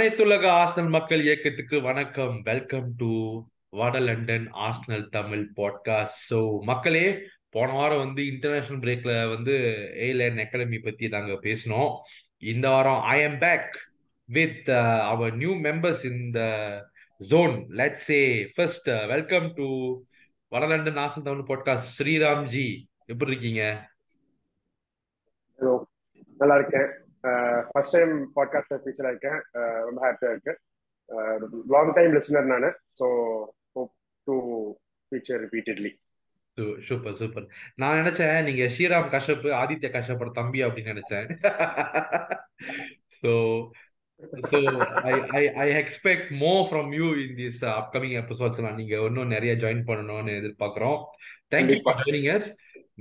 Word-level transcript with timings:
அனைத்துலக 0.00 0.46
ஆஸ்னல் 0.60 0.88
மக்கள் 0.88 1.22
இயக்கத்துக்கு 1.22 1.82
வணக்கம். 1.82 2.42
வெல்கம் 2.42 2.86
டு 2.96 3.08
வட 3.68 3.98
London 3.98 4.46
Arsenal 4.52 5.08
Tamil 5.08 5.42
podcast 5.56 6.22
so 6.30 6.60
மக்களே 6.60 7.02
போன 7.50 7.72
வாரம் 7.72 7.98
வந்து 7.98 8.26
இன்டர்நேஷனல் 8.26 8.80
பிரேக்ல 8.80 9.28
வந்து 9.28 9.54
ஏலைன் 9.96 10.40
அகாடமி 10.40 10.78
பத்தி 10.78 11.08
நாங்க 11.08 11.32
பேசினோம். 11.32 11.90
இந்த 12.38 12.68
வாரம் 12.68 13.02
I 13.02 13.20
am 13.20 13.38
back 13.38 13.76
with 14.24 14.70
our 15.12 15.36
new 15.36 15.52
members 15.54 16.04
in 16.04 16.30
the 16.30 16.40
zone 17.18 17.66
let's 17.68 18.06
say 18.10 18.50
first 18.54 18.88
welcome 18.88 19.52
to 19.54 19.68
வட 20.48 20.66
London 20.66 20.96
Arsenal 20.96 21.22
Tamil 21.22 21.48
podcast 21.52 21.92
Sriram 21.98 22.44
ji 22.46 22.66
எப்படி 23.06 23.30
இருக்கீங்க? 23.30 23.88
ஹலோ 25.58 25.76
நல்லா 26.38 26.54
இருக்கேன். 26.54 26.90
ஃபர்ஸ்ட் 27.70 27.94
டைம் 27.96 28.12
பாட்காஸ்ட்ல 28.36 28.76
ஃபீச்சர் 28.82 29.08
ஆயிருக்கேன். 29.08 29.40
ரொம்ப 29.86 30.00
ஹாப்பியா 30.04 30.30
இருக்கு 30.34 30.52
லாங் 31.74 31.92
டைம் 31.96 32.14
லிசனர் 32.16 32.52
நான். 32.52 32.68
So 32.98 33.06
hope 33.76 33.92
to 34.26 34.36
feature 35.12 35.42
repeatedly 35.44 35.92
super 36.88 37.18
super 37.20 37.44
நான் 37.80 37.98
நினைச்சேன் 38.00 38.44
நீங்க 38.46 38.64
ஸ்ரீராம் 38.72 39.12
கஷ்யப் 39.12 39.46
ஆதித்ய 39.60 39.90
கஷ்யப்போட 39.94 40.30
தம்பி 40.38 40.60
அப்படின்னு 40.66 40.92
நினைச்சேன். 40.94 41.28
So 43.20 43.32
so 44.50 44.58
I 45.10 45.12
I 45.38 45.42
I 45.64 45.68
expect 45.82 46.30
more 46.42 46.64
from 46.70 46.90
you 46.98 47.06
in 47.22 47.36
this 47.38 47.62
upcoming 47.74 48.16
episodes 48.22 48.64
நான் 48.66 48.78
நீங்க 48.80 48.96
இன்னும் 49.06 49.32
நிறைய 49.34 49.52
ஜாயின் 49.62 49.86
பண்ணணும்னு 49.90 50.34
எதிர்பார்க்குறோம். 50.40 50.98
Thank you 51.54 51.78
for 51.84 52.00
joining 52.00 52.28
us 52.34 52.48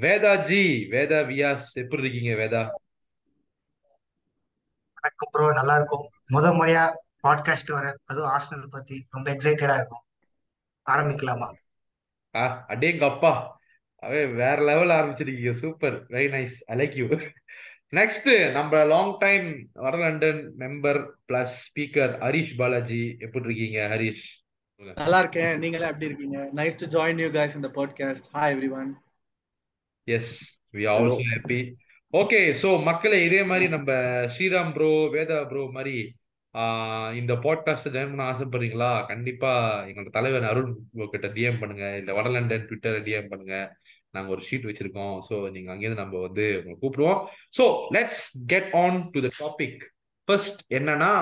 Veda 0.05 0.33
ji 0.49 0.61
Veda 0.93 1.19
Vyas 1.31 1.67
எப்படி 1.83 2.03
இருக்கீங்க 2.05 2.33
வேதா? 2.43 2.61
வணக்கம் 5.01 5.29
ப்ரோ 5.31 5.53
நல்லா 5.53 5.75
இருக்கும். 5.75 6.05
முத 6.33 6.47
முறையா 6.59 6.83
பாட்காஸ்ட் 7.23 7.71
வர 7.71 7.97
அதுவும் 8.05 8.31
ஆர்சனல் 8.31 8.71
பத்தி 8.71 8.95
ரொம்ப 9.09 9.27
எக்ஸைட்டடா 9.31 9.75
இருக்கும். 9.75 10.03
ஆரம்பிக்கலாமா? 10.85 11.47
ஆ 12.35 12.65
அடேங்க 12.67 13.03
அப்பா. 13.03 13.31
அவே 14.01 14.21
வேற 14.33 14.57
level 14.61 14.93
ஆரம்பிச்சிருக்கீங்க. 14.97 15.51
Super 15.51 15.95
very 16.05 16.29
nice 16.35 16.57
I 16.65 16.77
like 16.77 16.95
you 16.95 17.07
next 17.95 18.51
நம்ம 18.51 18.83
லாங் 18.83 19.17
டைம் 19.17 19.47
வட 19.73 19.97
London 19.97 20.41
member 20.57 21.01
plus 21.27 21.55
speaker 21.63 22.13
Harish 22.25 22.55
Balaji 22.57 23.03
எப்படி 23.19 23.45
இருக்கீங்க 23.45 23.87
ஹரிஷ் 23.95 24.25
நல்லா 24.95 25.19
இருக்கேன். 25.19 25.53
நீங்களே 25.57 25.87
எப்படி 25.87 26.05
இருக்கீங்க? 26.05 26.39
Nice 26.55 26.79
to 26.81 26.87
join 26.95 27.21
you 27.23 27.29
guys 27.29 27.55
இந்த 27.55 27.71
podcast 27.75 28.27
hi 28.33 28.53
everyone 28.55 28.91
yes 30.03 30.35
we 30.75 30.85
also 30.95 31.17
happy 31.31 31.61
okay 32.13 32.37
so 32.61 32.69
மக்களை 32.87 33.17
இதே 33.25 33.41
மாதிரி 33.49 33.65
நம்ம 33.73 33.89
ஸ்ரீராம் 34.33 34.71
ப்ரோ 34.75 34.87
வேதா 35.15 35.35
ப்ரோ 35.49 35.63
மாதிரி 35.75 35.93
இந்த 37.19 37.33
பாட்காஸ்ட் 37.43 37.91
ஜாயின் 37.95 38.11
பண்ண 38.11 38.23
ஆசைப்படுறீங்களா? 38.31 38.89
கண்டிப்பா 39.11 39.51
எங்களோட 39.89 40.11
தலைவர் 40.15 40.47
அருண் 40.51 40.71
கிட்ட 41.13 41.27
டிஎம் 41.35 41.59
பண்ணுங்க. 41.61 41.85
இந்த 41.99 42.11
வடலண்டன் 42.17 42.65
ட்விட்டர் 42.69 42.97
டிஎம் 43.07 43.29
பண்ணுங்க. 43.33 43.57
நாங்க 44.15 44.29
ஒரு 44.35 44.43
ஷீட் 44.47 44.67
வச்சிருக்கோம். 44.69 45.15
ஸோ 45.27 45.35
நீங்க 45.55 45.69
அங்கேருந்து 45.73 46.03
நம்ம 46.03 46.21
வந்து 46.27 46.45
உங்களை 46.59 46.75
கூப்பிடுவோம். 46.81 47.19
So 47.57 47.65
let's 47.97 48.25
get 48.53 48.69
on 48.83 48.97
to 49.15 49.21
the 49.27 49.31
topic 49.43 49.79
first 50.27 50.61
என்னன்னா 50.77 51.13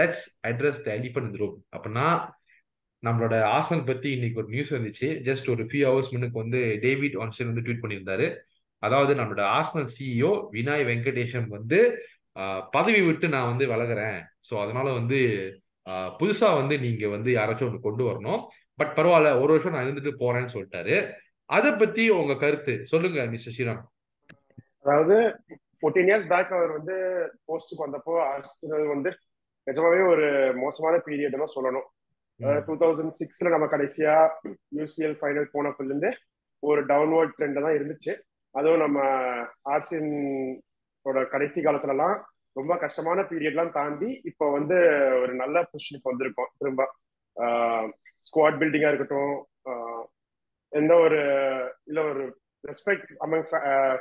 let's 0.00 0.24
address 0.50 0.84
the 0.86 0.90
elephant 1.00 1.30
room 1.42 1.58
அப்படின்னா 1.76 2.06
நம்மளோட 3.02 3.34
ஆசன் 3.58 3.88
பத்தி 3.90 4.08
இன்னைக்கு 4.16 4.40
ஒரு 4.42 4.50
நியூஸ் 4.54 4.72
வந்துச்சு. 4.76 5.08
ஜஸ்ட் 5.28 5.50
ஒரு 5.56 5.64
ஃபியூ 5.70 5.84
ஹவர்ஸ் 5.90 6.12
முன்னுக்கு 6.14 6.44
வந்து 6.44 6.62
டேவிட் 6.86 7.18
ஆன்சன் 7.24 7.50
வந்து 7.52 7.64
ட்வீட் 7.66 7.84
பண்ணியிருந்தாரு. 7.84 8.28
அதாவது 8.86 9.12
நம்மளோட 9.18 9.44
ஆஸ்னல் 9.58 9.88
சிஇஓ 9.96 10.32
வினாய் 10.56 10.84
வெங்கடேஷன் 10.90 11.48
வந்து 11.56 11.80
பதவி 12.76 13.00
விட்டு 13.06 13.26
நான் 13.34 13.50
வந்து 13.52 13.64
வளர்கிறேன் 13.72 14.18
ஸோ 14.48 14.54
அதனால 14.64 14.86
வந்து 14.98 15.18
புதுசா 16.18 16.48
வந்து 16.60 16.74
நீங்க 16.84 17.04
வந்து 17.14 17.30
யாராச்சும் 17.36 17.68
ஒன்று 17.68 17.86
கொண்டு 17.86 18.02
வரணும். 18.08 18.42
பட் 18.78 18.92
பரவாயில்ல 18.98 19.30
ஒரு 19.42 19.50
வருஷம் 19.52 19.74
நான் 19.74 19.86
இருந்துட்டு 19.86 20.12
போறேன்னு 20.22 20.52
சொல்லிட்டாரு. 20.54 20.96
அதை 21.50 21.70
பத்தி 21.80 22.02
உங்க 22.18 22.34
கருத்து? 22.42 22.74
சொல்லுங்க 22.92 23.24
மிஸ்டர் 23.32 23.54
ஸ்ரீராம். 23.54 23.82
அதாவது 24.84 25.16
ஃபோர்டீன் 25.78 26.08
இயர்ஸ் 26.10 26.28
பேக் 26.32 26.52
அவர் 26.58 26.72
வந்து 26.78 26.96
போஸ்டுக்கு 27.48 27.84
வந்தப்போ 27.86 28.14
ஆர்சனல் 28.30 28.86
வந்து 28.94 29.10
நிஜமாவே 29.66 30.02
ஒரு 30.12 30.26
மோசமான 30.62 31.00
பீரியட் 31.06 31.40
தான் 31.42 31.54
சொல்லணும். 31.56 31.88
டூ 32.66 32.74
தௌசண்ட் 32.82 33.16
சிக்ஸ்ல 33.20 33.50
நம்ம 33.54 33.66
கடைசியா 33.74 34.14
யூசிஎல் 34.78 35.16
ஃபைனல் 35.20 35.52
போனப்பல 35.54 35.90
இருந்து 35.90 36.10
ஒரு 36.62 36.80
டவுன்வர்ட் 36.92 37.34
ட்ரெண்ட் 37.38 37.64
தான் 37.66 37.76
இருந்துச்சு. 37.78 38.12
அதுவும் 38.54 38.82
நம்ம 38.84 39.00
ஆர்சியனோட 39.74 41.18
கடைசி 41.34 41.60
காலத்துலலாம் 41.66 42.16
ரொம்ப 42.58 42.72
கஷ்டமான 42.84 43.22
பீரியட்லாம் 43.30 43.76
தாண்டி 43.78 44.08
இப்போ 44.30 44.46
வந்து 44.56 44.76
ஒரு 45.22 45.32
நல்ல 45.42 45.56
பொசிஷனுக்கு 45.70 46.10
வந்திருக்கோம். 46.10 46.50
திரும்ப 46.58 46.86
ஸ்குவாட் 48.26 48.58
பில்டிங்கா 48.60 48.90
இருக்கட்டும் 48.90 49.34
எந்த 50.72 50.92
ஒரு 51.04 51.20
இல்ல 51.90 52.00
ஒரு 52.10 52.24
ரெஸ்பெக்ட் 52.64 53.12
அமங் 53.26 53.46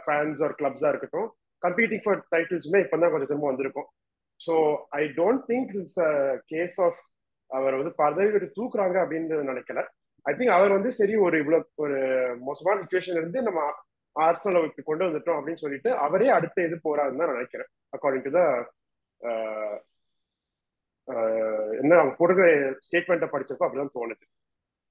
ஃபேன்ஸ் 0.06 0.42
ஒரு 0.48 0.56
கிளப்ஸா 0.60 0.90
இருக்கட்டும் 0.94 1.30
கம்பீட்டிங் 1.64 2.04
ஃபார் 2.06 2.20
டைட்டில்ஸுமே 2.34 2.82
இப்போ 2.84 2.98
தான் 3.02 3.12
கொஞ்சம் 3.14 3.32
திரும்ப 3.32 3.48
வந்திருக்கும். 3.52 3.88
So 4.42 4.54
I 5.00 5.04
don't 5.20 5.44
think 5.52 5.72
is 5.82 5.96
case 6.52 6.78
of 6.88 7.00
அவர் 7.52 7.78
வந்து 7.80 7.94
பதவி 8.04 8.30
விட்டு 8.34 8.48
தூக்குறாங்க 8.58 8.98
அப்படின்னு 9.04 9.52
நினைக்கல. 9.52 9.82
ஐ 10.26 10.34
திங்க் 10.38 10.56
அவர் 10.58 10.76
வந்து 10.78 10.92
சரி 11.00 11.16
ஒரு 11.26 11.36
இவ்வளோ 11.44 11.60
ஒரு 11.84 11.98
மோசமான 12.48 12.80
சுச்சுவேஷன் 12.84 13.20
இருந்து 13.20 13.42
நம்ம 13.48 13.62
ஆர்சனல் 14.16 14.68
இப்படி 14.68 14.86
கொண்டு 14.88 15.08
வந்துட்டோம் 15.08 15.38
அப்படின்னு 15.40 15.64
சொல்லிட்டு 15.66 15.92
அவரே 16.06 16.28
அடுத்த 16.38 16.66
இது 16.68 16.78
போறாருன்னு 16.88 17.22
தான் 17.24 17.34
நினைக்கிறேன். 17.36 17.70
அக்கார்டிங் 17.96 18.26
டு 18.28 18.34
த 18.38 18.42
என்ன 21.82 21.94
அவங்க 22.00 22.14
போடுற 22.20 22.42
ஸ்டேட்மெண்ட்டை 22.88 23.30
படிச்சப்போ 23.34 23.66
அப்படிதான் 23.66 23.96
தோணுது. 23.98 24.26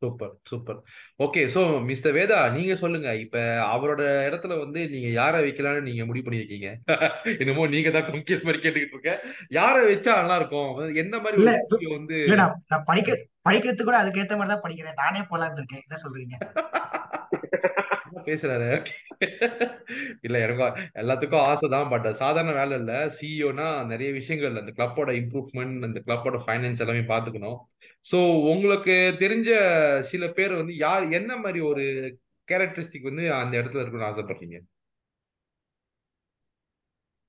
Super 0.02 0.32
super 0.48 0.78
okay 1.24 1.42
so 1.54 1.60
mister 1.88 2.14
Veda 2.18 2.36
நீங்க 2.56 2.74
சொல்லுங்க. 2.82 3.08
இப்ப 3.22 3.38
அவரோட 3.74 4.02
இடத்துல 4.28 4.56
வந்து 4.60 4.80
நீங்க 4.92 5.08
யாரை 5.20 5.38
வைக்கலாம்னு 5.46 5.86
நீங்க 5.88 6.04
முடிவு 6.08 6.26
பண்ணிருக்கீங்க 6.26 6.68
என்னமோ 7.42 7.64
நீங்க 7.74 7.90
தான் 7.96 8.06
கம்கேஸ் 8.10 8.46
மாதிரி 8.48 8.62
கேட்டுக்கிட்டு 8.64 8.96
இருக்க. 8.96 9.14
யாரை 9.58 9.80
வச்சா 9.90 10.14
நல்லா 10.20 10.36
இருக்கும்? 10.40 10.70
எந்த 11.04 11.18
மாதிரி 11.24 11.88
வந்து 11.96 12.18
நான் 12.42 12.86
படிக்க 12.90 13.18
படிக்கிறது 13.48 13.88
கூட 13.88 13.98
அதுக்கு 14.02 14.22
ஏத்த 14.24 14.38
மாதிரி 14.38 14.54
தான் 14.54 14.64
படிக்கிறேன். 14.66 15.00
நானே 15.04 15.22
போலான்னு 15.32 15.60
இருக்கேன். 15.62 15.84
என்ன 15.86 15.98
சொல்றீங்க? 16.04 16.36
பேசுறாரு. 18.28 18.70
இல்ல 20.22 20.38
எனக்கு 20.38 20.64
எல்லாத்துக்கும் 21.02 21.44
ஆசை 21.50 21.68
தான் 21.68 21.88
பட் 21.88 22.08
சாதாரண 22.14 22.52
வேலை 22.52 22.78
இல்ல. 22.78 22.92
சிஇஓனா 23.18 23.86
நிறைய 23.86 24.12
விஷயங்கள் 24.12 24.60
அந்த 24.62 24.72
கிளப்போட 24.78 25.12
இம்ப்ரூவ்மெண்ட் 25.20 25.86
அந்த 25.88 26.02
கிளப்போட 26.06 26.38
ஃபைனான்ஸ் 26.46 26.82
எல்லாமே 26.86 27.04
பாத்துக்கணும் 27.14 27.58
சோ 28.12 28.18
உங்களுக்கு 28.52 28.96
தெரிஞ்ச 29.24 29.50
சில 30.00 30.28
பேர் 30.28 30.52
வந்து 30.52 30.76
யார் 30.76 31.10
என்ன 31.10 31.36
மாதிரி 31.36 31.60
ஒரு 31.60 31.84
கேரக்டரிஸ்டிக் 32.48 33.08
வந்து 33.10 33.24
அந்த 33.34 33.54
இடத்துல 33.58 33.82
இருக்கணும்னு 33.82 34.10
ஆசைப்படுறீங்க? 34.10 34.58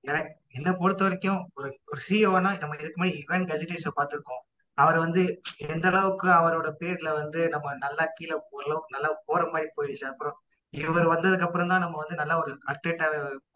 எனக்கு 0.03 0.35
என்ன 0.47 0.73
பொறுத்த 0.73 1.03
வரைக்கும் 1.03 1.49
ஒரு 1.53 1.69
ஒரு 1.85 2.01
சிஓனா 2.09 2.51
நம்ம 2.59 2.75
இதுக்கு 2.79 2.99
முன்னாடி 3.01 3.17
ஈவென்ட் 3.23 3.49
கஜிடேஷன் 3.51 4.39
அவர் 4.77 4.97
வந்து 4.97 5.21
எந்த 5.57 5.85
அளவுக்கு 5.87 6.27
அவரோட 6.29 6.67
பீரியட்ல 6.79 7.09
வந்து 7.13 7.49
நம்ம 7.49 7.73
நல்லா 7.77 8.05
கீழே 8.13 8.35
ஓரளவுக்கு 8.49 8.95
நல்லா 8.95 9.09
போற 9.25 9.41
மாதிரி 9.51 9.69
போயிடுச்சு. 9.77 10.05
அப்புறம் 10.05 10.35
இவர் 10.73 11.11
வந்ததுக்கு 11.13 11.45
அப்புறம் 11.47 11.71
தான் 11.71 11.83
நம்ம 11.83 11.97
வந்து 12.01 12.15
நல்லா 12.21 12.35
ஒரு 12.41 12.51
அர்டேட்டா 12.71 13.05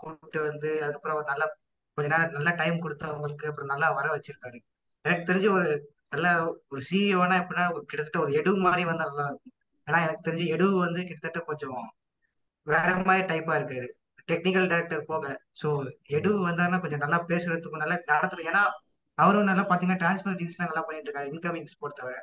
கூப்பிட்டு 0.01 0.40
வந்து 0.50 0.69
அதுக்கப்புறம் 0.85 1.16
அவர் 1.16 1.31
நல்லா 1.31 1.47
கொஞ்ச 1.98 2.07
நேரம் 2.13 2.36
நல்ல 2.38 2.51
டைம் 2.62 2.77
கொடுத்து 2.83 3.06
அவங்களுக்கு 3.12 3.50
அப்புறம் 3.50 3.71
நல்லா 3.74 3.88
வர 3.98 4.06
வச்சிருக்காரு. 4.15 4.60
எனக்கு 5.06 5.27
தெரிஞ்சு 5.30 5.50
ஒரு 5.57 5.68
நல்ல 6.13 6.27
ஒரு 6.71 6.81
சிஇஓனா 6.89 7.36
எப்படின்னா 7.42 7.65
கிட்டத்தட்ட 7.92 8.19
ஒரு 8.25 8.31
எடு 8.39 8.51
மாதிரி 8.65 8.83
வந்தா 8.92 9.06
நல்லா 9.12 9.25
இருக்கும். 9.31 9.54
ஏன்னா 9.88 10.00
எனக்கு 10.06 10.25
தெரிஞ்சு 10.27 10.48
எடு 10.56 10.65
வந்து 10.86 11.01
கிட்டத்தட்ட 11.10 11.39
கொஞ்சம் 11.50 11.83
வேற 12.68 12.89
மாதிரி 13.10 13.24
டைப்பா 13.31 13.54
இருக்காரு. 13.59 13.88
டெக்னிக்கல் 14.31 14.69
டைரக்டர் 14.71 15.07
போக. 15.12 15.24
ஸோ 15.62 15.68
எடு 16.18 16.30
வந்தாருன்னா 16.50 16.80
கொஞ்சம் 16.83 17.04
நல்லா 17.06 17.19
பேசுறதுக்கும் 17.31 17.83
நல்லா 17.83 17.98
நடத்துல 18.13 18.45
ஏன்னா 18.51 18.62
அவரும் 19.18 19.50
நல்லா 19.51 19.63
பாத்தீங்கன்னா 19.71 20.01
டிரான்ஸ்பர் 20.04 20.38
டீல்ஸ்லாம் 20.42 20.71
நல்லா 20.71 20.86
பண்ணிட்டு 20.86 21.09
இருக்காரு 21.09 21.31
இன்கமிங் 21.33 21.71
ஸ்போர்ட் 21.74 22.00
தவிர. 22.01 22.16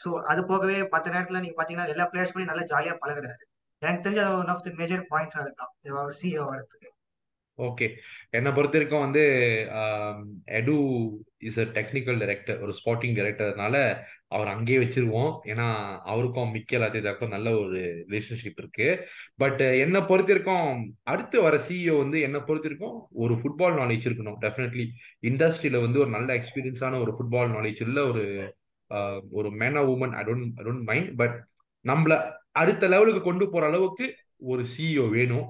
ஸோ 0.00 0.08
அது 0.30 0.40
போகவே 0.50 0.76
மற்ற 0.94 1.06
நேரத்துல 1.16 1.40
நீங்க 1.42 1.56
பாத்தீங்கன்னா 1.58 1.92
எல்லா 1.94 2.06
பிளேயர்ஸ் 2.12 2.34
கூட 2.36 2.46
நல்லா 2.52 2.64
ஜாலியா 2.72 2.94
பழகுறாரு. 3.02 3.44
எனக்கு 3.84 4.04
தெரிஞ்ச 4.04 4.24
ஒன் 4.40 4.52
ஆஃப் 4.54 4.64
தி 4.66 4.72
மேஜர் 4.80 5.06
பாயிண்ட்ஸா 5.10 5.44
இருக்கலாம் 5.44 6.04
ஒரு 6.04 6.16
சிஓ 6.22 6.44
வரதுக்கு 6.50 6.90
ஓகே 7.58 7.86
என்னை 8.30 8.50
பொறுத்த 8.52 8.76
வரைக்கும் 8.76 9.04
வந்து 9.06 9.22
Edu 10.58 10.74
is 11.48 11.58
a 11.58 11.66
technical 11.76 12.18
director 12.18 12.58
ஒரு 12.60 12.72
ஸ்போர்ட்டிங் 12.78 13.14
டைரக்டர்னால 13.18 13.76
அவர் 14.28 14.48
அங்கேயே 14.48 14.78
வச்சிருவோம். 14.78 15.32
ஏன்னா 15.50 15.66
அவருக்கும் 16.04 16.52
மிக்கல் 16.54 16.86
அதேதாக்கும் 16.86 17.28
நல்ல 17.28 17.48
ஒரு 17.58 17.80
ரிலேஷன்ஷிப் 18.08 18.58
இருக்கு. 18.62 18.88
பட் 19.36 19.62
என்னை 19.84 20.00
பொறுத்த 20.00 20.32
வரைக்கும் 20.32 20.66
அடுத்து 21.02 21.42
வர 21.42 21.56
சிஇஓ 21.68 21.94
வந்து 21.98 22.20
என்னை 22.20 22.40
பொறுத்த 22.40 22.68
வரைக்கும் 22.68 22.96
ஒரு 23.24 23.34
ஃபுட்பால் 23.34 23.78
நாலேஜ் 23.82 24.08
இருக்கணும். 24.08 24.38
டெஃபினெட்லி 24.40 24.86
இண்டஸ்ட்ரியில 25.30 25.80
வந்து 25.80 26.00
ஒரு 26.00 26.10
நல்ல 26.10 26.30
எக்ஸ்பீரியன்ஸான 26.40 27.00
ஒரு 27.04 27.14
ஃபுட்பால் 27.16 27.54
நாலேஜ் 27.56 27.82
உள்ள 27.86 28.00
ஒரு 28.06 28.24
ஒரு 29.30 29.50
man 29.62 29.76
of 29.76 29.92
woman 29.94 30.16
I 30.20 30.24
don't 30.24 30.50
I 30.58 30.64
don't 30.64 30.84
mind 30.90 31.12
but 31.16 31.36
நம்மள 31.84 32.14
அடுத்த 32.54 32.88
லெவலுக்கு 32.94 33.22
கொண்டு 33.22 33.44
போற 33.52 33.64
அளவுக்கு 33.70 34.06
ஒரு 34.52 34.62
சிஇஓ 34.74 35.06
வேணும். 35.18 35.46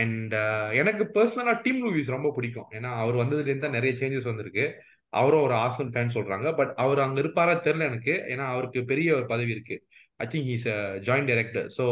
அண்ட் 0.00 0.32
uh, 0.34 0.68
எனக்கு 0.80 1.04
பர்சனலா 1.16 1.54
டீம் 1.64 1.80
லூவிஸ் 1.84 2.14
ரொம்ப 2.16 2.28
பிடிக்கும். 2.36 2.68
ஏன்னா 2.76 2.90
அவர் 3.02 3.16
வந்ததுலேருந்து 3.22 3.66
தான் 3.66 3.76
நிறைய 3.78 3.92
சேஞ்சஸ் 4.00 4.30
வந்திருக்கு. 4.30 4.64
அவரும் 5.12 5.44
ஒரு 5.46 5.54
ஆசன் 5.66 5.92
ஃபேன் 5.94 6.14
சொல்றாங்க. 6.16 6.48
பட் 6.54 6.72
அவர் 6.84 7.00
அங்க 7.04 7.18
இருப்பாரா 7.20 7.54
தெரியல 7.66 7.88
எனக்கு. 7.90 8.14
ஏன்னா 8.32 8.46
அவருக்கு 8.54 8.80
பெரிய 8.92 9.08
ஒரு 9.18 9.26
பதவி 9.32 9.54
இருக்கு. 9.56 9.76
I 10.24 10.26
think 10.32 10.50
is 10.56 10.68
join 11.08 11.28
director 11.30 11.66
so 11.78 11.86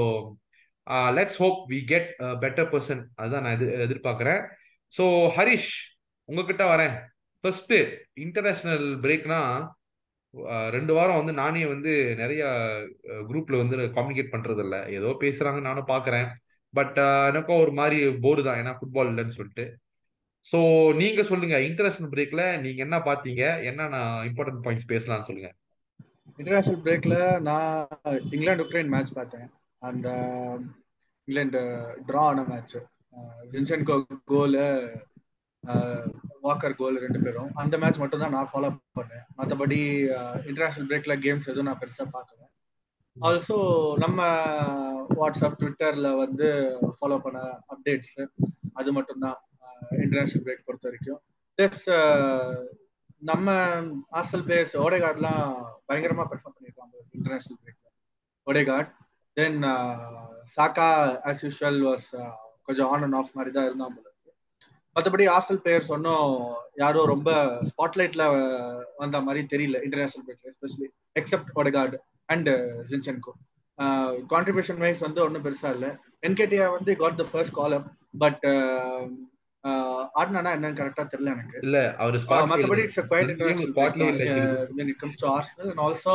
let's 1.19 1.39
hope 1.43 1.59
we 1.73 1.79
get 1.93 2.09
better 2.43 2.71
person 2.73 3.03
அதுதான் 3.21 3.45
நான் 3.47 3.57
எதிர் 3.59 3.85
எதிர்பார்க்குறேன். 3.87 4.43
ஸோ 4.95 5.05
ஹரிஷ் 5.37 5.73
உங்ககிட்ட 6.29 6.65
வரேன். 6.75 6.97
ஃபர்ஸ்ட் 7.45 7.75
இன்டர்நேஷனல் 8.25 8.87
பிரேக்னா 9.05 9.41
ரெண்டு 10.71 10.93
வாரம் 10.95 11.19
வந்து 11.21 11.33
நானே 11.41 11.63
வந்து 11.73 11.93
நிறைய 12.21 12.45
குரூப்ல 13.29 13.61
வந்து 13.63 13.77
கம்யூனிகேட் 13.97 14.33
பண்றது 14.35 14.63
இல்ல 14.65 14.77
ஏதோ 14.99 15.11
பேசுறாங்க 15.21 15.61
நானும் 15.61 15.91
பாக்குறேன் 15.95 16.29
பட் 16.75 16.99
எனக்கும் 17.31 17.63
ஒரு 17.65 17.73
மாதிரி 17.73 17.99
போர்டு 18.25 18.45
தான். 18.47 18.61
ஏன்னா 18.61 18.73
ஃபுட்பால் 18.79 19.11
இல்லைன்னு 19.11 19.37
சொல்லிட்டு. 19.39 19.67
ஸோ 20.53 20.59
நீங்க 21.01 21.21
சொல்லுங்க. 21.23 21.57
இன்டர்நேஷனல் 21.69 22.13
பிரேக்ல 22.15 22.45
நீங்க 22.65 22.81
என்ன 22.87 22.97
பாத்தீங்க 23.11 23.43
என்னென்ன 23.69 24.01
இம்பார்ட்டன்ட் 24.31 24.65
பாயிண்ட்ஸ் 24.65 24.91
பேசலாம்னு 24.93 25.29
சொல்லுங்க. 25.29 25.51
இன்டர்நேஷனல் 26.39 26.83
பிரேக்ல 26.87 27.17
நான் 27.41 27.87
இங்கிலாந்து 28.35 28.67
உக்ரைன் 28.67 28.93
மேட்ச் 28.95 29.13
பார்த்தேன். 29.13 29.47
அந்த 29.83 30.09
இங்கிலாந்து 31.29 31.63
டிரா 32.09 32.25
ஆன 32.31 32.43
match 32.49 32.77
Zinchenko 33.53 33.97
goal 34.33 34.67
Walker 36.47 36.79
goal 36.81 37.03
ரெண்டு 37.05 37.21
பேரும். 37.25 37.51
அந்த 37.63 37.75
மேட்ச் 37.83 38.01
மட்டும் 38.03 38.23
தான் 38.23 38.35
நான் 38.37 38.51
ஃபாலோ 38.53 38.71
பண்ணேன். 38.99 39.25
மற்றபடி 39.39 39.79
இன்டர்நேஷனல் 40.49 40.89
பிரேக்ல 40.91 41.17
கேம்ஸ் 41.25 41.49
எதுவும் 41.53 41.69
நான் 41.71 41.81
பெருசாக 41.83 42.09
பார்க்கல. 42.17 42.41
ஆல்சோ 43.17 43.57
நம்ம 44.05 44.21
வாட்ஸ்அப் 45.19 45.59
ட்விட்டர்ல 45.61 46.09
வந்து 46.23 46.49
ஃபாலோ 46.99 47.19
பண்ண 47.27 47.41
அப்டேட்ஸ் 47.75 48.17
அது 48.81 48.93
மட்டும்தான் 48.97 49.39
இன்டர்நேஷனல் 50.05 50.45
பிரேக் 50.47 50.67
பொறுத்த 50.69 50.89
வரைக்கும். 50.89 51.21
ப்ளஸ் 51.59 51.85
நம்ம 53.31 53.51
ஹாஸ்டல் 54.15 54.45
பிளேயர்ஸ் 54.47 54.75
ஓடேகார்ட்லாம் 54.85 55.45
பயங்கரமா 55.89 56.25
பெர்ஃபார்ம் 56.31 56.57
பண்ணியிருக்காங்க 56.57 56.95
international 57.17 57.61
பிரேக்ல 57.63 57.89
Odegaard 58.47 58.91
then 59.37 59.61
Saka 60.57 60.89
as 61.31 61.45
usual 61.47 61.81
was 61.89 62.09
கொஞ்சம் 62.67 62.91
ஆன் 62.95 63.05
அண்ட் 63.07 63.19
ஆஃப் 63.21 63.37
மாதிரி 63.37 63.53
தான் 63.55 63.69
இருந்தான் 63.69 63.95
போல. 63.97 64.09
மற்றபடி 64.97 65.25
ஹாஸ்டல் 65.27 65.61
பிளேயர்ஸ் 65.65 65.91
ஒன்றும் 65.97 66.29
யாரும் 66.83 67.11
ரொம்ப 67.13 67.31
ஸ்பாட்லைட்ல 67.71 68.25
வந்த 68.97 69.21
மாதிரி 69.21 69.43
தெரியல 69.53 69.79
international 69.87 70.27
பிரேக்ல 70.27 70.53
especially 70.53 70.89
except 71.21 71.53
Odegaard 71.61 71.99
and 72.27 72.51
Zinchenko 72.91 73.33
contribution 74.33 74.83
wise 74.85 75.01
வந்து 75.01 75.21
ஒன்றும் 75.25 75.45
பெருசா 75.45 75.71
இல்லை. 75.77 75.89
என்கேடியா 76.27 76.67
வந்து 76.75 76.91
got 76.97 77.17
the 77.21 77.25
first 77.31 77.55
call 77.55 77.75
up 77.79 77.89
but 78.19 78.45
ஆடினா 80.15 80.51
என்னன்னு 80.57 80.79
கரெக்டா 80.81 81.05
தெரியல 81.13 81.33
எனக்கு. 81.37 81.57
இல்ல 81.67 81.79
அவர் 82.03 82.49
மத்தபடி 82.53 82.85
it's 82.87 83.01
international 83.25 83.73
when 84.79 84.89
it 84.93 84.99
comes 85.03 85.17
to 85.23 85.27
Arsenal 85.37 85.71
and 85.73 85.83
also 85.87 86.15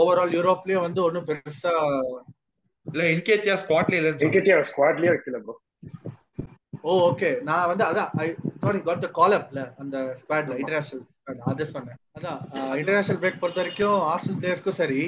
overall 0.00 0.32
யூரோப்லயும் 0.36 0.84
வந்து 0.84 1.00
ஒன்னும் 1.02 1.26
பெருசா 1.26 1.74
இல்ல 2.86 3.02
என்கேடியா 3.12 3.54
ஸ்குவாட்ல 3.62 3.98
இல்ல 3.98 4.10
என்கேடியா 4.26 4.56
ஸ்குவாட்லயே 4.70 5.12
வைக்கல 5.14 5.38
ப்ரோ 5.44 5.54
ஓ 6.84 6.94
ஓகே 7.06 7.28
நான் 7.42 7.68
வந்து 7.70 7.84
அதான் 7.84 8.10
ஐ 8.18 8.26
காட் 8.86 9.04
த 9.04 9.10
கால் 9.18 9.34
அப்ல 9.38 9.60
அந்த 9.82 9.96
ஸ்குவாட்ல 10.18 10.56
இன்டர்நேஷனல் 10.60 11.04
ஸ்குவாட் 11.14 11.40
அது 11.50 11.64
சொன்னேன். 11.66 11.98
அதான் 12.16 12.40
இன்டர்நேஷனல் 12.80 13.20
பிரேக் 13.22 13.40
பொறுத்த 13.42 13.62
வரைக்கும் 13.62 13.98
ஆர்சனல் 14.10 14.38
பிளேயர்ஸ்க்கும் 14.40 14.80
சரி 14.80 15.00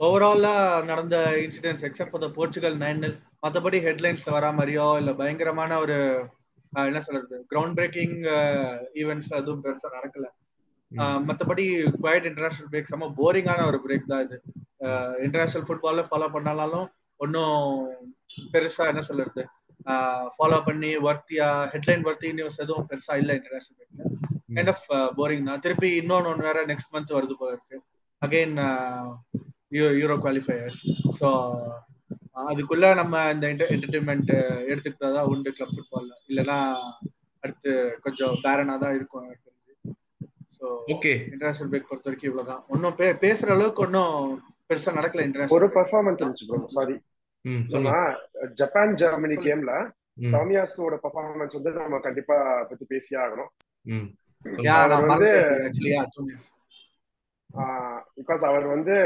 ஓவராலா 0.00 0.52
நடந்த 0.90 1.16
incidents 1.44 1.86
except 1.88 2.12
for 2.12 2.24
the 2.24 2.30
Portugal 2.36 2.76
nine 2.82 3.02
மற்றபடி 3.44 3.78
ஹெட்லைன்ஸ்ல 3.86 4.34
வரா 4.36 4.50
மாதிரியோ 4.58 4.86
இல்ல 5.00 5.12
பயங்கரமான 5.12 5.78
ஒரு 5.78 5.96
என்ன 6.72 7.00
சொல்றது 7.00 7.36
கிரவுண்ட் 7.50 7.76
பிரேக்கிங் 7.78 8.16
ஈவெண்ட்ஸ் 9.00 9.32
அதுவும் 9.38 9.62
பெருசா 9.64 9.88
நடக்கல. 9.96 10.26
மற்றபடி 11.28 11.64
குவைட் 11.96 12.28
இன்டர்நேஷனல் 12.28 12.70
பிரேக் 12.72 12.90
செம்ம 12.90 13.10
போரிங்கான 13.18 13.66
ஒரு 13.70 13.78
பிரேக் 13.84 14.10
தான் 14.12 14.24
இது. 14.26 14.36
இன்டர்நேஷனல் 15.24 15.66
ஃபுட்பால்ல 15.68 16.04
ஃபாலோ 16.08 16.28
பண்ணாலும் 16.32 16.86
ஒன்றும் 17.20 17.56
பெருசா 18.52 18.84
என்ன 18.92 19.02
சொல்றது 19.08 19.42
ஃபாலோ 20.34 20.58
பண்ணி 20.66 20.90
வர்த்தியா 21.06 21.48
ஹெட்லைன் 21.72 22.06
வர்த்தி 22.08 22.30
நியூஸ் 22.38 22.60
எதுவும் 22.64 22.88
பெருசா 22.90 23.14
இல்லை 23.20 23.34
இன்டர்நேஷனல் 23.38 23.78
பிரேக்ல 23.78 24.06
கைண்ட் 24.56 24.72
ஆஃப் 24.72 24.86
போரிங் 25.18 25.48
தான். 25.48 25.62
திருப்பி 25.64 25.88
இன்னொன்னு 26.00 26.30
ஒன்று 26.32 26.48
வேற 26.48 26.64
நெக்ஸ்ட் 26.70 26.92
மந்த் 26.94 27.16
வருது 27.18 27.36
போல 27.40 27.50
இருக்கு. 27.54 27.78
அகைன் 28.22 28.56
யூரோ 30.00 30.16
குவாலிஃபயர்ஸ் 30.24 30.80
ஸோ 31.18 31.28
அதுக்குள்ள 32.50 32.86
நம்ம 33.00 33.14
இந்த 33.34 33.46
என்டர்டைன்மெண்ட் 33.74 34.32
எடுத்துக்கிட்டா 34.70 35.08
தான் 35.16 35.30
உண்டு 35.32 35.50
கிளப் 35.56 35.74
ஃபுட்பால்ல 35.74 36.12
இல்லைன்னா 36.30 36.58
அடுத்து 37.42 37.70
கொஞ்சம் 38.04 38.34
பேரனா 38.44 38.74
தான் 38.84 38.96
இருக்கும் 38.98 39.24
எனக்கு 39.26 39.46
தெரிஞ்சு. 39.46 39.74
ஸோ 40.56 40.64
ஓகே 40.94 41.12
இன்டர்நேஷனல் 41.32 41.70
பிரேக் 41.72 41.90
பொறுத்த 41.90 42.08
வரைக்கும் 42.08 42.30
இவ்வளவுதான். 42.30 42.62
ஒன்றும் 42.74 42.96
பே 43.00 43.08
பேசுற 43.24 43.54
அளவுக்கு 43.56 43.84
ஒன்றும் 43.86 44.14
பெருசா 44.70 44.92
நடக்கல 44.98 45.20
ஒரு 45.20 45.28
இன்டர்நேஷனல் 45.28 45.74
பெர்ஃபார்மன்ஸ் 45.78 46.20
இருந்துச்சு 46.22 46.48
ப்ரோ 46.50 46.60
சாரி 46.78 46.96
ஜப்பான் 48.60 48.92
ஜெர்மனி. 49.02 49.36
கேம்ல 49.46 49.72
டாமியாஸோட 50.34 50.94
பெர்ஃபார்மன்ஸ் 51.04 51.56
வந்து 51.58 51.70
நம்ம 51.84 51.98
கண்டிப்பா 52.06 52.36
பத்தி 52.70 52.84
பேசியே 52.92 53.18
ஆகணும். 53.24 53.50
பிகாஸ் 58.18 58.42
அவர் 58.50 58.66
வந்து 58.74 58.96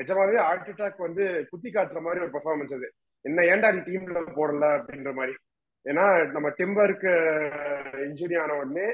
நிஜமாவே 0.00 0.36
ஹார்ட் 0.46 0.68
அட்டாக் 0.72 1.06
வந்து 1.06 1.24
குத்தி 1.50 1.70
காட்டுற 1.70 2.00
மாதிரி 2.04 2.22
ஒரு 2.24 2.32
பெர்ஃபார்மன்ஸ் 2.36 2.74
அது. 2.76 2.88
என்ன 3.24 3.42
ஏன்டா 3.52 3.68
நீ 3.74 3.80
டீம்ல 3.88 4.20
போடல 4.38 4.68
அப்படின்ற 4.76 5.10
மாதிரி. 5.18 5.34
ஏன்னா 5.86 6.04
நம்ம 6.34 6.48
டிம்பருக்கு 6.60 7.12
இன்ஜுரி 8.06 8.36
ஆன 8.42 8.56
உடனே 8.60 8.86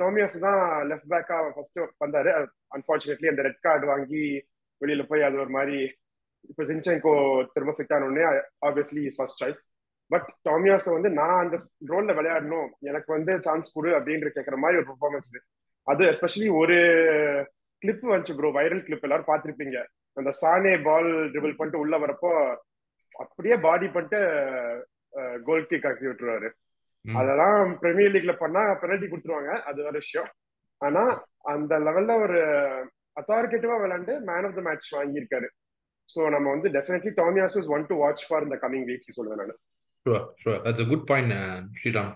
தோமியாஸ் 0.00 0.36
தான் 0.46 0.60
லெஃப்ட் 0.90 1.10
பேக்கா 1.12 1.38
ஃபர்ஸ்ட் 1.54 1.80
வந்தாரு. 2.04 2.32
அன்பார்ச்சுனேட்லி 2.76 3.30
அந்த 3.32 3.42
ரெட் 3.46 3.64
கார்டு 3.66 3.86
வாங்கி 3.92 4.22
வெளியில 4.80 5.04
போய் 5.10 5.26
அது 5.28 5.36
ஒரு 5.44 5.52
மாதிரி 5.56 5.78
இப்போ 6.58 6.68
சின்செங்கோ 6.70 7.12
திரும்ப 7.54 7.72
ஃபிட் 7.74 7.92
ஆன 7.96 8.06
உடனே 8.06 8.22
obviously 8.68 9.02
is 9.08 9.16
first 9.18 9.40
choice 9.42 9.60
but 10.12 10.24
Tomiyasu 10.48 10.86
வந்து 10.94 11.10
நான் 11.18 11.42
அந்த 11.42 11.56
ரோல்ல 11.90 12.14
விளையாடணும். 12.18 12.70
எனக்கு 12.88 13.10
வந்து 13.14 13.32
சான்ஸ் 13.44 13.68
கொடு 13.74 13.90
அப்படின்ற 13.98 14.28
கேட்கற 14.36 14.56
மாதிரி 14.62 14.78
ஒரு 14.80 14.86
பெர்ஃபார்மன்ஸ் 14.88 15.28
இது. 15.30 15.40
அது 15.86 16.02
எஸ்பெஷலி 16.12 16.48
ஒரு 16.60 16.78
கிளிப் 17.82 18.02
வந்துச்சு 18.12 18.34
ப்ரோ 18.38 18.50
வைரல் 18.56 18.82
கிளிப் 18.86 19.04
எல்லாரும் 19.08 19.28
பார்த்திருப்பீங்க. 19.30 19.76
அந்த 20.16 20.32
சானே 20.40 20.72
பால் 20.88 21.10
ட்ரிபிள் 21.34 21.54
பண்ணிட்டு 21.58 21.82
உள்ள 21.84 22.00
வரப்போ 22.04 22.32
அப்படியே 23.24 23.58
பாடி 23.66 23.90
பண்ணிட்டு 23.98 24.20
கோல் 25.46 25.68
கிக் 25.70 25.88
ஆக்கி 25.92 26.10
விட்டுருவாரு. 26.10 26.50
அதெல்லாம் 27.04 27.62
பிரீமியர் 27.84 28.14
லீக்ல 28.16 28.36
பண்ணா 28.42 28.64
பெனல்டி 28.82 29.06
கொடுத்துருவாங்க. 29.12 29.52
அது 29.68 29.86
ஒரு 29.92 29.96
விஷயம். 30.04 30.28
ஆனா 30.80 31.04
அந்த 31.54 31.72
லெவல்ல 31.86 32.18
ஒரு 32.26 32.42
அத்தாரிட்டேட்டிவா 33.20 33.78
விளையாண்டு 33.84 34.16
மேன் 34.32 34.48
ஆஃப் 34.50 34.58
த 34.60 34.66
மேட்ச் 34.68 34.92
வாங்கியிருக்காரு. 34.98 35.50
ஸோ 36.14 36.20
நம்ம 36.34 36.46
வந்து 36.50 36.68
definitely 36.76 37.12
Tomiyasu 37.22 37.56
is 37.60 37.70
one 37.76 37.88
to 37.90 37.96
watch 38.04 38.24
for 38.28 38.46
இந்த 38.46 38.58
கமிங் 38.62 38.86
வீக்ஸ் 38.90 39.16
சொல்லுவேன் 39.18 39.42
நான். 39.42 39.58
Sure, 40.06 40.22
sure. 40.42 40.58
That's 40.64 40.82
a 40.84 40.88
good 40.90 41.06
point 41.10 41.32
Sriram 41.78 42.12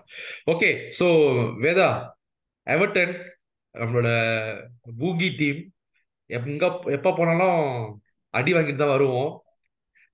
okay 0.51 0.69
so 0.99 1.07
Veda 1.65 1.87
Everton 2.67 3.13
நம்மளோட 3.75 4.09
பூகி 4.99 5.29
டீம் 5.39 5.59
எங்க 6.29 6.65
எப்ப 6.97 7.13
போனாலும் 7.19 7.59
அடி 8.33 8.51
வாங்கிட்டு 8.53 8.81
தான் 8.81 8.95
வருவோம். 8.95 9.31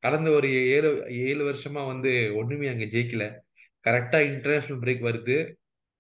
கடந்த 0.04 0.30
ஒரு 0.30 0.50
ஏழு 0.76 0.90
ஏழு 1.30 1.44
வருஷமா 1.50 1.82
வந்து 1.88 2.12
ஒண்ணுமே 2.42 2.68
அங்க 2.68 2.86
ஜெயிக்கல. 2.94 3.26
கரெக்டா 3.86 4.20
இன்டர்நேஷனல் 4.32 4.82
பிரேக் 4.84 5.08
வருது. 5.10 5.38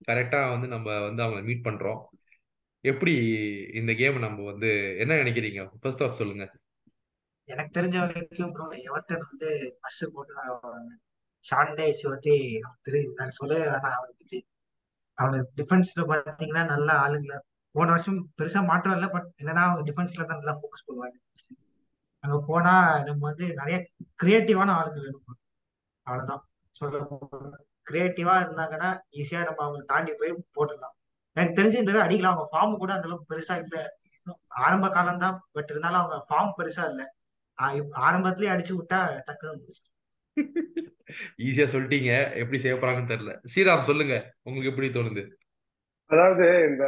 கரெக்டா 0.07 0.39
வந்து 0.49 0.67
நம்ம 0.67 0.87
வந்து 1.07 1.23
அவங்கள 1.23 1.41
மீட் 1.49 1.67
பண்றோம். 1.67 2.01
எப்படி 2.83 3.13
இந்த 3.79 3.93
கேம் 3.93 4.17
நம்ம 4.25 4.43
வந்து 4.51 4.69
என்ன 5.03 5.13
நினைக்கிறீங்க? 5.23 5.63
ஃபர்ஸ்ட் 5.81 6.03
ஆஃப் 6.03 6.19
சொல்லுங்க. 6.21 6.45
எனக்கு 7.53 7.71
தெரிஞ்ச 7.77 7.95
வரைக்கும் 8.01 8.51
ப்ரோ 8.55 8.65
எவர்டன் 8.89 9.23
வந்து 9.29 9.49
பஸ் 9.83 10.01
போட்டு 10.15 10.33
ஷாண்டேஸ் 11.45 12.03
பத்தி 12.13 12.33
நமக்கு 12.63 13.01
நான் 13.19 13.37
சொல்லவே 13.39 13.65
வேணாம் 13.73 13.95
அவரை 13.97 14.13
பத்தி. 14.21 14.39
அவங்க 15.17 15.37
டிஃபென்ஸ்ல 15.59 16.01
பாத்தீங்கன்னா 16.11 16.63
நல்ல 16.73 16.89
ஆளுங்கள 17.03 17.35
போன 17.75 17.87
வருஷம் 17.93 18.19
பெருசா 18.39 18.61
மாற்றம் 18.69 18.95
இல்லை 18.97 19.07
பட் 19.15 19.27
என்னன்னா 19.41 19.63
அவங்க 19.67 19.81
டிஃபென்ஸ்ல 19.89 20.25
தான் 20.29 20.39
நல்லா 20.41 20.55
ஃபோக்கஸ் 20.59 20.85
பண்ணுவாங்க. 20.87 21.17
அங்க 22.23 22.37
போனா 22.49 22.73
நம்ம 23.07 23.21
வந்து 23.29 23.45
நிறைய 23.59 23.77
கிரியேட்டிவான 24.21 24.73
ஆளுங்க 24.79 24.99
வேணும் 25.05 25.37
அவ்வளவுதான். 26.07 26.43
சொல்ல 26.79 27.01
கிரியேட்டிவா 27.89 28.33
இருந்தாங்கன்னா 28.43 28.89
ஈஸியா 29.19 29.41
நம்ம 29.49 29.61
அவங்களை 29.65 29.85
தாண்டி 29.93 30.11
போய் 30.19 30.33
போட்டுடலாம். 30.55 30.95
எனக்கு 31.37 31.57
தெரிஞ்சு 31.59 31.79
இந்த 31.81 31.91
தடவை 31.91 32.05
அடிக்கலாம் 32.07 32.33
அவங்க 32.33 32.49
ஃபார்ம் 32.53 32.81
கூட 32.81 32.91
அந்த 32.95 33.07
அளவுக்கு 33.09 33.31
பெருசா 33.33 33.55
இல்லை. 33.63 33.81
இன்னும் 34.17 34.39
ஆரம்ப 34.65 34.85
காலம் 34.97 35.23
தான் 35.23 35.37
பட் 35.55 35.71
இருந்தாலும் 35.73 36.01
அவங்க 36.01 36.17
ஃபார்ம் 36.29 36.53
பெருசா 36.59 36.83
இல்லை. 36.91 37.05
ஆரம்பத்திலேயே 38.07 38.51
அடிச்சு 38.53 38.73
விட்டா 38.77 38.99
டக்குன்னு 39.27 39.61
முடிச்சு 39.61 39.85
ஈஸியா 41.45 41.65
சொல்லிட்டீங்க. 41.71 42.11
எப்படி 42.41 42.57
செய்ய 42.63 42.75
போறாங்கன்னு 42.75 43.11
தெரியல. 43.11 43.33
ஸ்ரீராம் 43.51 43.87
சொல்லுங்க. 43.89 44.15
உங்களுக்கு 44.45 44.71
எப்படி 44.71 44.89
தோணுது? 44.97 45.23
அதாவது 46.11 46.45
இந்த 46.69 46.85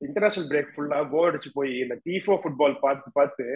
இன்டர்நேஷனல் 0.00 0.48
பிரேக் 0.50 0.72
ஃபுல்லா 0.74 0.98
போர் 1.12 1.28
அடிச்சு 1.30 1.50
போய் 1.58 1.72
இந்த 1.84 1.96
டிஃபோ 2.06 2.34
ஃபுட்பால் 2.42 2.76
பார்த்து 2.84 3.10
பார்த்து 3.18 3.46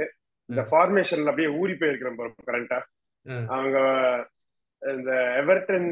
இந்த 0.48 0.62
ஃபார்மேஷன்ல 0.70 1.30
அப்படியே 1.32 1.50
ஊறி 1.60 1.74
போயிருக்கிறேன் 1.80 2.46
கரண்டா. 2.50 2.78
அவங்க 3.56 3.78
இந்த 4.82 5.10
எவர்டன் 5.42 5.90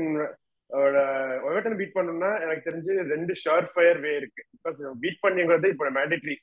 எவர்டன் 1.50 1.78
பீட் 1.78 1.96
பண்ணணும்னா 1.96 2.30
எனக்கு 2.44 2.66
தெரிஞ்சு 2.68 2.92
ரெண்டு 3.12 3.32
ஷார்ட் 3.42 3.70
ஃபயர் 3.74 4.00
வே 4.04 4.12
இருக்கு. 4.20 4.42
பிகாஸ் 4.54 4.80
பீட் 5.02 5.22
பண்ணிங்கிறது 5.24 5.72
இப்போ 5.74 5.90
மேண்டேட்ரி 5.98 6.36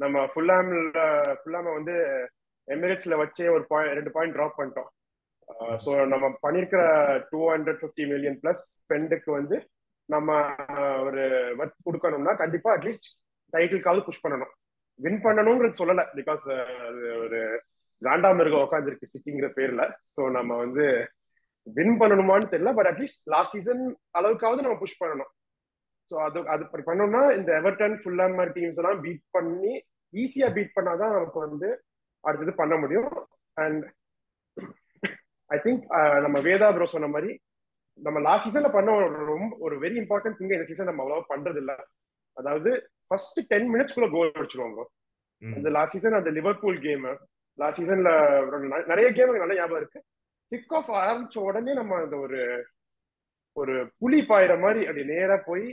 நம்ம 0.00 0.24
ஃபுல்லாம்ல 0.32 1.02
ஃபுல்லாம 1.40 1.72
வந்து 1.78 1.96
எமிரேட்ஸ்ல 2.68 3.14
வச்சே 3.22 3.46
ஒரு 3.56 3.64
பாயிண்ட் 3.70 3.96
ரெண்டு 3.98 4.12
பாயிண்ட் 4.16 4.36
ட்ராப் 4.36 4.58
பண்ணிட்டோம். 4.58 4.90
ஸோ 5.84 5.90
நம்ம 6.12 6.26
பண்ணிருக்கிற 6.44 6.82
two 7.30 7.40
hundred 7.52 7.80
fifty 7.80 8.04
million 8.12 8.38
plus 8.42 8.64
ஸ்பெண்டுக்கு 8.76 9.30
வந்து 9.38 9.56
நம்ம 10.08 10.38
ஒரு 11.06 11.24
ஒர்க் 11.60 11.86
கொடுக்கணும்னா 11.88 12.34
கண்டிப்பா 12.42 12.70
அட்லீஸ்ட் 12.76 13.08
டைட்டிலுக்காவது 13.52 14.06
புஷ் 14.08 14.24
பண்ணணும். 14.24 14.52
வின் 15.00 15.20
பண்ணணும்ன்றது 15.26 15.80
சொல்லல 15.80 16.02
பிகாஸ் 16.18 16.46
அது 16.88 17.02
ஒரு 17.24 17.40
காண்டாம் 18.02 18.38
மிருகம் 18.38 18.64
உட்காந்துருக்கு 18.66 19.12
சிட்டிங்கிற 19.12 19.48
பேர்ல. 19.58 19.82
ஸோ 20.14 20.22
நம்ம 20.38 20.56
வந்து 20.64 20.86
வின் 21.66 21.96
பண்ணணுமான்னு 22.00 22.50
தெரியல 22.52 22.70
but 22.78 22.90
at least 22.90 23.22
last 23.34 23.54
season 23.56 23.82
அளவுக்காவது 24.18 24.64
நம்ம 24.66 24.78
புஷ் 24.82 25.00
பண்ணணும். 25.02 25.30
ஸோ 26.10 26.14
அது 26.26 26.38
அது 26.54 26.64
பண்ணோம்னா 26.88 27.22
இந்த 27.38 27.50
எவர்டன் 27.60 27.96
ஃபுல்லாம் 28.02 28.34
மாதிரி 28.38 28.54
டீம்ஸ் 28.56 28.80
எல்லாம் 28.80 29.00
பீட் 29.04 29.24
பண்ணி 29.36 29.72
ஈஸியா 30.14 30.48
பீட் 30.56 30.76
பண்ணாதான் 30.78 31.14
நமக்கு 31.16 31.38
வந்து 31.46 31.68
அடுத்தது 32.24 32.52
பண்ண 32.60 32.74
முடியும். 32.82 33.08
அண்ட் 33.56 33.84
ஐ 35.50 35.58
திங்க் 35.64 35.82
நம்ம 36.24 36.36
வேதா 36.48 36.68
ப்ரோ 36.76 36.86
சொன்ன 36.94 37.10
மாதிரி 37.14 37.32
நம்ம 38.00 38.18
லாஸ்ட் 38.26 38.46
சீசன்ல 38.46 38.68
பண்ண 38.76 38.90
ஒரு 38.98 39.08
ரொம்ப 39.32 39.56
ஒரு 39.66 39.74
வெரி 39.84 39.96
இம்பார்ட்டன்ட் 40.02 40.38
திங் 40.38 40.54
இந்த 40.56 40.66
சீசன் 40.70 40.90
நம்ம 40.90 41.02
அவ்வளவா 41.04 41.24
பண்றது 41.32 41.60
இல்ல 41.62 41.72
அதாவது 42.36 42.70
ஃபர்ஸ்ட் 43.06 43.40
டென் 43.50 43.68
மினிட்ஸ்க்குள்ள 43.72 44.08
கோல் 44.14 44.36
அடிச்சிருவோம் 44.38 44.74
ப்ரோ 44.76 44.86
அந்த 45.42 45.68
லாஸ்ட் 45.76 45.94
சீசன் 45.96 46.18
அந்த 46.20 46.30
லிவர்பூல் 46.38 46.78
கேம் 46.86 47.04
லாஸ்ட் 47.58 47.80
சீசன்ல 47.80 48.10
நிறைய 48.92 49.08
கேம் 49.16 49.32
நல்ல 49.42 49.56
ஞாபகம் 49.58 49.80
இருக்கு. 49.80 50.00
கிக் 50.52 50.74
ஆஃப் 50.78 50.90
ஆரம்பிச்ச 51.02 51.36
உடனே 51.48 51.72
நம்ம 51.80 51.98
அந்த 52.04 52.16
ஒரு 52.24 52.40
ஒரு 53.56 53.74
புலி 54.00 54.20
பாயிற 54.30 54.52
மாதிரி 54.64 54.80
அப்படி 54.88 55.04
நேரா 55.12 55.36
போய் 55.48 55.66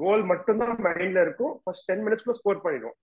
கோல் 0.00 0.22
மட்டும்தான் 0.30 0.78
மைண்ட்ல 0.86 1.24
இருக்கும். 1.26 1.54
ஃபர்ஸ்ட் 1.62 1.86
டென் 1.88 2.04
மினிட்ஸ்க்குள்ள 2.06 2.38
ஸ்கோர் 2.40 2.64
பண்ணிடுவோம். 2.64 2.96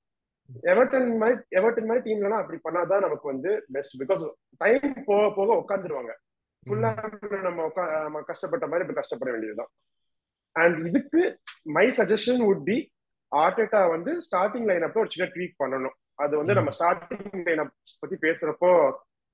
எவர்டன் 0.49 1.17
மாதிரி 1.17 1.39
எவர்டன் 1.59 1.85
மாதிரி 1.85 2.03
டீம்லாம் 2.07 2.41
அப்படி 2.43 2.59
பண்ணாதான் 2.63 2.99
நமக்கு 2.99 3.27
வந்து 3.27 3.65
பெஸ்ட் 3.71 4.01
பிகாஸ் 4.01 4.23
டைம் 4.57 5.03
போக 5.05 5.33
போக 5.33 5.49
உட்காந்துருவாங்க 5.53 6.13
ஃபுல்லா 6.67 6.91
நம்ம 7.41 7.65
உட்கா 7.67 8.03
நம்ம 8.03 8.21
கஷ்டப்பட்ட 8.21 8.67
மாதிரி 8.67 8.85
இப்ப 8.85 9.01
கஷ்டப்பட 9.01 9.31
வேண்டியதுதான். 9.31 9.69
அண்ட் 10.55 10.87
இதுக்கு 10.87 11.39
my 11.63 11.87
suggestion 11.87 12.41
would 12.47 12.63
be 12.63 12.91
Arteta 13.31 13.89
வந்து 13.89 14.11
ஸ்டார்டிங் 14.27 14.65
லைன் 14.65 14.81
அப்போ 14.81 14.99
ஒரு 14.99 15.09
சின்ன 15.09 15.31
ட்வீக் 15.35 15.61
பண்ணணும். 15.63 15.95
அது 16.15 16.37
வந்து 16.37 16.53
நம்ம 16.53 16.71
ஸ்டார்டிங் 16.79 17.45
லைன் 17.47 17.71
பத்தி 17.99 18.17
பேசுறப்போ 18.27 18.91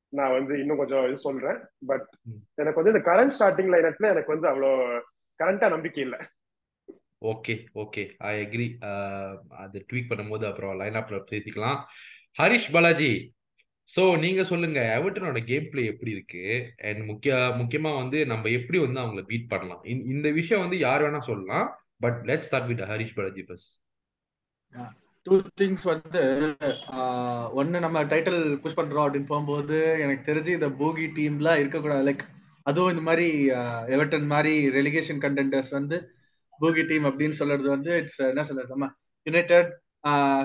நான் 0.10 0.32
வந்து 0.32 0.60
இன்னும் 0.60 0.78
கொஞ்சம் 0.78 1.08
இது 1.08 1.18
சொல்றேன். 1.18 1.60
பட் 1.86 2.08
எனக்கு 2.56 2.84
வந்து 2.84 2.94
இந்த 2.94 3.04
கரண்ட் 3.12 3.36
ஸ்டார்டிங் 3.40 3.72
லைன் 3.74 3.88
எனக்கு 3.88 4.36
வந்து 4.38 4.50
அவ்வளோ 4.52 5.02
கரண்டா 5.40 5.70
நம்பிக்கை 5.70 6.04
இல்லை. 6.04 6.20
ஓகே 7.32 7.54
ஓகே 7.84 8.04
ஐ 8.30 8.34
அக்ரி 8.44 8.68
அது 9.64 9.78
ட்வீட் 9.90 10.10
பண்ணும்போது 10.12 10.46
அப்புறம் 10.50 10.74
லைன் 10.82 11.00
அப்ல 11.02 11.20
பேசிக்கலாம். 11.32 11.80
ஹரிஷ் 12.40 12.72
பாலாஜி 12.76 13.14
ஸோ 13.92 14.04
நீங்க 14.24 14.42
சொல்லுங்க 14.52 14.80
எவர்டனோட 14.98 15.40
கேம் 15.50 15.70
பிளே 15.72 15.84
எப்படி 15.92 16.12
இருக்கு? 16.16 16.44
அண்ட் 16.90 17.02
முக்கிய 17.10 17.34
முக்கியமா 17.62 17.92
வந்து 18.02 18.20
நம்ம 18.32 18.50
எப்படி 18.60 18.80
வந்து 18.86 19.02
அவங்கள 19.04 19.24
பீட் 19.32 19.52
பண்ணலாம்? 19.54 19.82
இந்த 20.14 20.28
விஷயம் 20.40 20.64
வந்து 20.66 20.78
யார் 20.88 21.04
வேணா 21.06 21.22
சொல்லலாம் 21.32 21.68
but 22.06 22.20
let 22.30 22.46
start 22.48 22.70
with 22.72 22.84
Harish 22.92 23.16
Balaji 23.18 23.44
bus 23.52 23.68
two 25.26 25.36
things 25.60 25.86
வந்து 25.92 26.22
uh, 27.00 27.44
ஒன்னு 27.60 27.78
நம்ம 27.86 28.00
டைட்டில் 28.12 28.40
புஷ் 28.64 28.78
பண்றோம் 28.80 29.06
அப்படின்னு 29.06 29.30
போகும்போது 29.30 29.78
எனக்கு 30.06 30.24
தெரிஞ்சு 30.30 30.52
இந்த 30.58 30.68
பூகி 30.80 31.06
டீம்லாம் 31.18 31.62
இருக்கக்கூடாது. 31.62 32.04
லைக் 32.10 32.24
அதுவும் 32.66 32.92
இந்த 32.94 33.04
மாதிரி 33.10 33.28
uh, 33.60 33.82
எவர்டன் 33.96 34.28
மாதிரி 34.34 34.54
ரெலிகேஷன் 34.78 35.22
கண்டென்டர்ஸ் 35.26 35.72
வந்து 35.80 36.00
பூகி 36.62 36.84
டீம் 36.90 37.06
அப்படின்னு 37.10 37.40
சொல்றது 37.40 37.68
வந்து 37.76 37.92
இட்ஸ் 38.02 38.22
என்ன 38.32 38.44
சொல்றது 38.50 38.74
நம்ம 38.76 38.90
யுனைடெட் 39.28 39.72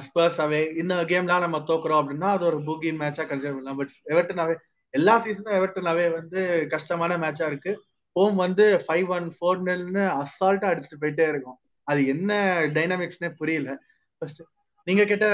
ஸ்பர்ஸ் 0.06 0.40
அவே 0.44 0.60
இந்த 0.80 0.94
கேம்லாம் 1.12 1.44
நம்ம 1.44 1.58
தோக்குறோம் 1.70 2.00
அப்படின்னா 2.00 2.28
அது 2.36 2.44
ஒரு 2.50 2.58
பூகி 2.66 2.90
மேட்சா 3.00 3.24
கன்சிடர் 3.30 3.56
பண்ணலாம். 3.56 3.78
பட் 3.80 3.94
எவர்டனாவே 4.12 4.54
எல்லா 4.94 5.14
சீசனும் 5.24 5.56
எவர்டனாவே 5.58 6.04
வந்து 6.18 6.40
கஷ்டமான 6.74 7.16
மேட்சா 7.24 7.46
இருக்கு. 7.50 7.72
ஹோம் 8.16 8.36
வந்து 8.44 8.64
ஃபைவ் 8.84 9.08
ஒன் 9.16 9.26
ஃபோர் 9.36 9.60
நெல்னு 9.66 10.04
அசால்ட்டா 10.20 10.70
அடிச்சுட்டு 10.70 11.00
போயிட்டே 11.02 11.26
இருக்கும். 11.32 11.58
அது 11.88 12.00
என்ன 12.12 12.30
டைனாமிக்ஸ்னே 12.76 13.30
புரியல. 13.40 13.70
ஃபர்ஸ்ட் 14.18 14.42
நீங்க 14.86 15.02
கேட்ட 15.10 15.26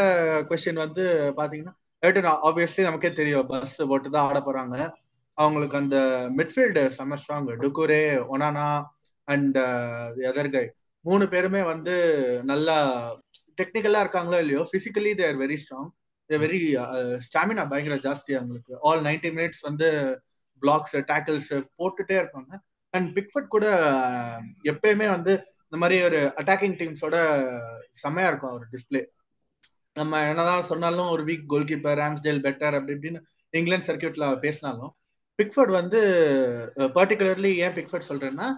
கொஸ்டின் 0.51 0.85
வந்து 0.85 1.05
பாத்தீங்கன்னா 1.39 1.75
எவர்டன் 2.03 2.29
ஆப்வியஸ்லி 2.49 2.83
நமக்கே 2.89 3.11
தெரியும் 3.21 3.47
பஸ் 3.53 3.77
போட்டு 3.91 4.09
தான் 4.15 4.27
ஆட 4.29 4.39
போறாங்க. 4.47 4.77
அவங்களுக்கு 5.39 5.77
அந்த 5.83 5.97
மிட்ஃபீல்டு 6.39 6.83
செம்ம 6.97 7.17
strong 7.21 7.49
Doucoure 7.63 8.03
Onana 8.35 8.67
and 9.29 9.59
other 10.31 10.51
guy 10.51 10.65
மூணு 11.05 11.25
பேருமே 11.29 11.63
வந்து 11.63 11.95
நல்லா 12.43 12.77
டெக்னிக்கலா 13.59 14.03
இருக்காங்களோ 14.05 14.39
இல்லையோ 14.45 14.63
physically 14.73 15.13
they're 15.15 15.37
very 15.37 15.57
strong 15.63 15.91
very 16.31 16.61
stamina 17.27 17.65
பயங்கர 17.73 17.97
ஜாஸ்தி 18.07 18.33
அவங்களுக்கு. 18.39 18.73
ஆல் 18.81 19.03
நைன்டி 19.03 19.31
மினிட்ஸ் 19.37 19.63
வந்து 19.63 19.89
பிளாக்ஸ் 20.63 20.95
டேக்கிள்ஸ் 21.11 21.51
போட்டுட்டே 21.79 22.17
இருப்பாங்க. 22.23 22.53
அண்ட் 22.95 23.09
பிக்ஃபட் 23.17 23.53
கூட 23.55 23.67
uh, 23.93 24.39
எப்பயுமே 24.73 25.07
வந்து 25.17 25.33
இந்த 25.65 25.77
மாதிரி 25.83 25.97
ஒரு 26.05 26.19
அட்டாக்கிங் 26.41 26.77
டீம்ஸோட 26.81 27.17
செம்மையா 28.03 28.29
இருக்கும் 28.29 28.53
அவர் 28.53 28.67
டிஸ்பிளே 28.73 29.01
நம்ம 29.97 30.21
என்னதான் 30.29 30.69
சொன்னாலும் 30.71 31.11
ஒரு 31.15 31.23
weak 31.25 31.49
goal 31.53 31.69
keeper 31.71 31.99
Ramsdale 32.03 32.41
better 32.47 32.77
அப்படி 32.79 32.95
இப்படின்னு 32.97 33.21
இங்கிலாந்து 33.55 33.89
சர்க்கியூட்ல 33.89 34.27
பேசினாலும் 34.45 34.93
பிக்ஃபர்ட் 35.39 35.73
வந்து 35.81 36.01
uh, 36.81 36.91
பர்டிகுலர்லி 36.99 37.53
ஏன் 37.65 37.77
பிக்ஃபர்ட் 37.79 38.11
சொல்றேன்னா 38.11 38.49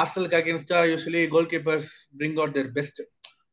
ஆர்சலுக்கு 0.00 0.38
அகேன்ஸ்டா 0.40 0.80
usually 0.92 1.22
goalkeepers 1.52 1.90
bring 2.20 2.38
out 2.40 2.56
their 2.58 2.70
best 2.78 3.00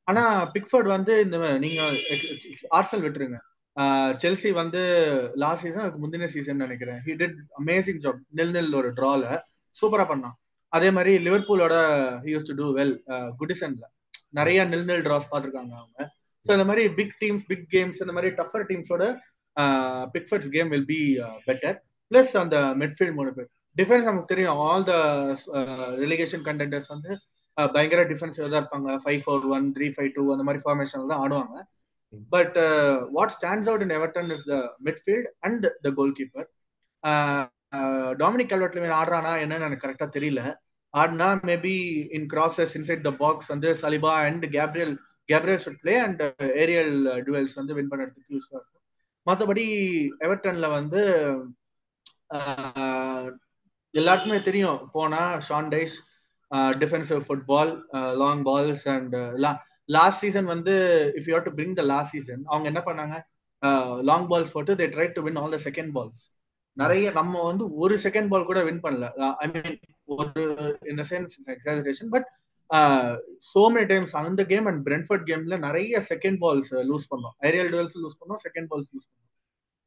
ஆனா 0.08 0.24
பிக்ஃபர்ட் 0.56 0.90
வந்து 0.96 1.14
இந்த 1.26 1.38
நீங்க 1.64 1.82
ஆர்சல் 2.78 3.04
விட்டுருங்க. 3.06 3.40
செல்சி 4.22 4.50
வந்து 4.60 4.82
லாஸ்ட் 5.44 5.64
சீசன் 5.66 5.84
அதுக்கு 5.84 6.02
முந்தின 6.04 6.30
சீசன் 6.34 6.64
நினைக்கிறேன். 6.64 7.00
ஹி 7.06 7.14
டிட் 7.22 7.38
அமேசிங் 7.62 8.00
ஜாப் 8.06 8.20
நெல் 8.40 8.56
நில் 8.58 8.78
ஒரு 8.80 8.90
ட்ரால 8.98 9.24
சூப்பரா 9.82 10.06
பண்ணான். 10.12 10.36
அதே 10.74 10.90
மாதிரி 10.98 11.14
லிவர்பூலோட 11.28 11.76
யூஸ் 12.32 12.48
டு 12.50 12.56
டூ 12.60 12.68
வெல் 12.80 12.96
குடிசன்ல 13.42 13.86
நிறைய 14.40 14.60
நெல் 14.74 14.86
நெல் 14.90 15.06
ட்ராஸ் 15.08 15.30
பார்த்துருக்காங்க 15.32 15.74
அவங்க. 15.80 16.10
ஸோ 16.46 16.50
இந்த 16.58 16.66
மாதிரி 16.70 16.84
பிக் 17.00 17.16
டீம்ஸ் 17.22 17.48
பிக் 17.52 17.66
கேம்ஸ் 17.76 18.02
இந்த 18.04 18.14
மாதிரி 18.18 18.30
tougher 18.42 18.68
டீம்ஸோட 18.70 19.06
Pickford's 20.14 20.52
game 20.58 20.70
will 20.74 20.88
be 20.94 21.02
better 21.48 21.78
plus 22.12 22.36
அந்த 22.44 22.58
மிட்ஃபீல்ட் 22.82 23.18
மூணு 23.20 23.32
பேர். 23.38 23.50
டிஃபென்ஸ் 23.80 24.08
நமக்கு 24.08 24.32
தெரியும். 24.34 24.58
ஆல் 24.68 24.88
த 24.92 24.94
ரெலிகேஷன் 26.04 26.46
கண்டென்டர்ஸ் 26.48 26.90
வந்து 26.96 27.12
uh, 27.58 27.68
பயங்கர 27.76 28.02
டிஃபென்சிவ் 28.12 28.52
தான் 28.54 28.62
இருப்பாங்க. 28.64 28.90
Five 29.04 29.22
four 29.26 29.46
one 29.58 29.68
three 29.76 29.88
five 29.96 30.12
two 30.18 30.24
அந்த 30.34 30.46
மாதிரி 30.48 30.64
ஃபார்மேஷன் 30.66 31.12
தான் 31.14 31.24
ஆடுவாங்க. 31.26 31.56
But 32.34 32.58
what 33.18 33.34
stands 33.36 33.70
out 33.70 33.84
in 33.86 33.96
Everton 34.00 34.32
is 34.36 34.46
the 34.52 34.58
midfield 34.88 35.30
and 35.48 35.66
the 35.86 35.92
goalkeeper 36.20 36.48
Dominic 38.24 38.52
கல்வெட்ல 38.54 38.98
ஆடுறானா 39.02 39.34
என்னன்னு 39.44 39.68
எனக்கு 39.68 39.86
கரெக்டா 39.86 40.08
தெரியல. 40.18 40.42
ஆடினா 40.94 41.28
maybe 41.50 41.76
in 42.18 42.28
crosses 42.34 42.74
inside 42.80 43.06
the 43.08 43.12
box 43.24 43.52
வந்து 43.54 43.70
Saliba 43.84 44.14
and 44.30 44.46
Gabriel 44.58 44.94
Gabriel 45.30 45.62
should 45.66 45.82
play 45.84 45.94
and 46.08 46.24
aerial 46.64 46.96
duels 47.28 47.56
வந்து 47.60 47.76
வின் 47.78 47.92
பண்ணுறதுக்கு 47.92 48.34
யூஸ்ஃபுல்லாக 48.36 48.62
இருக்கும். 48.62 48.84
மற்றபடி 49.28 49.66
எவர்டன்ல 50.26 50.68
வந்து 50.80 51.02
uh, 52.38 53.26
எல்லாருக்குமே 54.00 54.40
தெரியும். 54.48 54.80
போனா 54.96 55.22
Sean 55.48 55.70
Dyche 55.74 55.96
defensive 56.82 57.22
football 57.28 57.72
long 58.22 58.44
balls 58.50 58.84
and 58.96 59.16
last 59.96 60.22
season 60.24 60.48
வந்து 60.54 60.74
if 61.20 61.30
you 61.32 61.40
to 61.48 61.54
bring 61.58 61.78
the 61.80 61.84
last 61.94 62.14
season 62.16 62.44
அவங்க 62.52 62.68
என்ன 62.72 62.82
பண்ணாங்க? 62.88 63.16
லாங் 64.10 64.28
பால்ஸ் 64.32 64.54
போட்டு 64.56 64.76
they 64.82 64.86
try 64.94 65.08
to 65.18 65.24
win 65.26 65.40
all 65.42 65.56
the 65.56 65.60
second 65.68 65.92
balls 65.98 66.24
நிறைய 66.78 67.06
நம்ம 67.18 67.42
வந்து 67.48 67.66
ஒரு 67.84 67.96
செகண்ட் 68.04 68.30
பால் 68.32 68.48
கூட 68.50 68.60
வின் 68.68 68.84
பண்ணல. 68.86 69.08
ஐ 69.44 69.48
மீன் 69.54 69.76
ஒரு 70.16 70.44
இந்த 70.92 71.04
sense 71.12 71.34
exaggeration 71.56 72.12
but 72.16 72.28
so 73.52 73.62
many 73.74 73.86
times 73.92 74.14
அந்த 74.20 74.44
கேம் 74.52 74.68
அண்ட் 74.72 74.82
பிரென்ஃபர்ட் 74.88 75.26
கேம்ல 75.30 75.58
நிறைய 75.68 76.04
செகண்ட் 76.12 76.40
பால்ஸ் 76.44 76.72
லூஸ் 76.92 77.10
பண்ணோம். 77.12 77.36
ஏரியல் 77.48 77.72
டுவெல்ஸ் 77.74 77.98
லூஸ் 78.04 78.20
பண்ணோம் 78.22 78.42
செகண்ட் 78.46 78.70
பால்ஸ் 78.72 78.92
லூஸ் 78.94 79.10
பண்ணோம். 79.10 79.31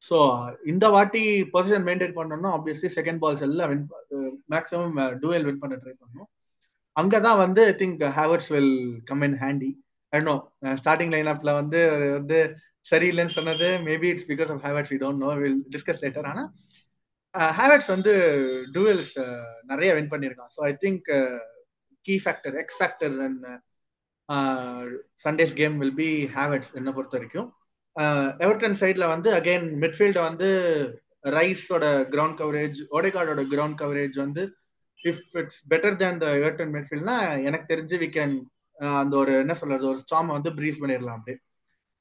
ஸோ 0.02 0.16
இந்த 0.64 0.88
வாட்டி 0.88 1.22
பொசிஷன் 1.52 1.86
மெயின்டைன் 1.88 2.16
பண்ணோம்னா 2.16 2.50
ஆப்வியஸ்லி 2.56 2.90
செகண்ட் 2.96 3.20
பால்ஸ் 3.22 3.44
எல்லாம் 3.46 3.70
வின் 3.72 3.86
மேக்ஸிமம் 4.54 4.96
டூவெல் 5.22 5.46
வின் 5.48 5.62
பண்ண 5.62 5.76
ட்ரை 5.76 5.94
பண்ணோம் 6.02 6.28
அங்கதான் 6.96 7.40
வந்து 7.44 7.62
I 7.70 7.74
think 7.82 8.02
Havertz 8.18 8.50
will 8.54 8.76
come 9.10 9.24
in 9.28 9.38
handy 9.44 9.70
no 10.12 10.34
starting 10.82 11.12
line 11.14 11.30
அப்ல 11.32 11.52
வந்து 11.60 11.80
வந்து 12.18 12.38
சரியில்லைன்னு 12.86 13.36
சொன்னது 13.38 13.68
maybe 13.88 14.08
it's 14.12 14.28
because 14.32 14.50
of 14.54 14.62
Havertz 14.66 14.92
we 14.94 14.98
don't 15.04 15.22
know 15.24 15.30
will 15.42 15.58
discuss 15.76 16.02
later 16.04 16.28
ஆனா 16.32 16.44
ஹேவர்ட்ஸ் 17.58 17.90
வந்து 17.94 18.12
டூவெல்ஸ் 18.74 19.14
நிறைய 19.70 19.90
வின் 19.94 20.10
பண்ணியிருக்கான். 20.12 20.50
So 20.56 20.60
I 20.68 20.72
think 20.84 21.08
key 22.06 22.16
factor 22.24 22.56
X 22.62 22.78
factor 22.80 23.14
and 23.26 23.44
Sunday's 25.24 25.54
game 25.60 25.74
will 25.82 25.96
be 26.02 26.10
Havertz 26.36 26.70
என்ன 26.80 26.92
பொறுத்த 26.92 27.16
வரைக்கும். 27.18 27.48
எவர்டன் 28.44 28.78
சைட்ல 28.80 29.04
வந்து 29.08 29.28
அகைன் 29.34 29.66
மிட்ஃபீல்ட 29.82 30.20
வந்து 30.28 30.48
ரைஸோட 31.36 31.84
கிரவுண்ட் 32.14 32.38
கவரேஜ் 32.40 32.78
ஓடேகார்டோட 32.96 33.42
கிரவுண்ட் 33.52 33.78
கவரேஜ் 33.82 34.16
வந்து 34.24 34.42
if 35.04 35.24
it's 35.40 35.60
better 35.72 35.98
than 36.02 36.20
the 36.24 36.28
Everton 36.40 36.72
மிட்ஃபீல்ட்னா 36.76 37.16
எனக்கு 37.48 37.66
தெரிஞ்சு 37.72 37.98
வி 38.02 38.08
கேன் 38.18 38.34
அந்த 39.00 39.14
ஒரு 39.16 39.32
என்ன 39.42 39.54
சொல்றது 39.54 39.84
ஒரு 39.90 39.98
ஸ்டாம் 40.04 40.34
வந்து 40.36 40.50
ப்ரீஸ் 40.58 40.80
பண்ணிடலாம் 40.82 41.18
அப்படி 41.18 41.34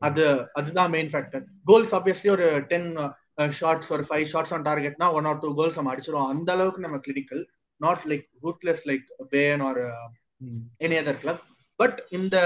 அது 0.01 0.23
அதுதான் 0.53 0.91
மெயின் 0.91 1.11
ஃபேக்டர் 1.11 1.43
கோல்ஸ் 1.65 1.93
ஆப்வியஸ்லி 1.95 2.29
ஒரு 2.29 2.47
டென் 2.71 2.89
ஷார்ட்ஸ் 3.59 3.91
ஒரு 3.95 4.03
ஃபைவ் 4.09 4.25
ஷார்ட்ஸ் 4.31 4.53
ஆன் 4.55 4.65
டார்கெட்னா 4.69 5.07
ஒன் 5.17 5.27
ஆர் 5.29 5.39
டூ 5.39 5.49
கோல்ஸ் 5.59 5.77
நம்ம 5.79 5.91
அடிச்சிருவோம். 5.93 6.31
அந்த 6.33 6.49
அளவுக்கு 6.51 6.85
நம்ம 6.85 6.97
clinical 6.97 7.43
not 7.81 8.03
like 8.11 8.25
ruthless 8.43 8.83
like 8.89 9.07
Bayern 9.31 9.61
or 9.61 9.79
any 10.85 10.97
other 11.01 11.21
club 11.23 11.43
but 11.79 11.99
இந்த 12.09 12.37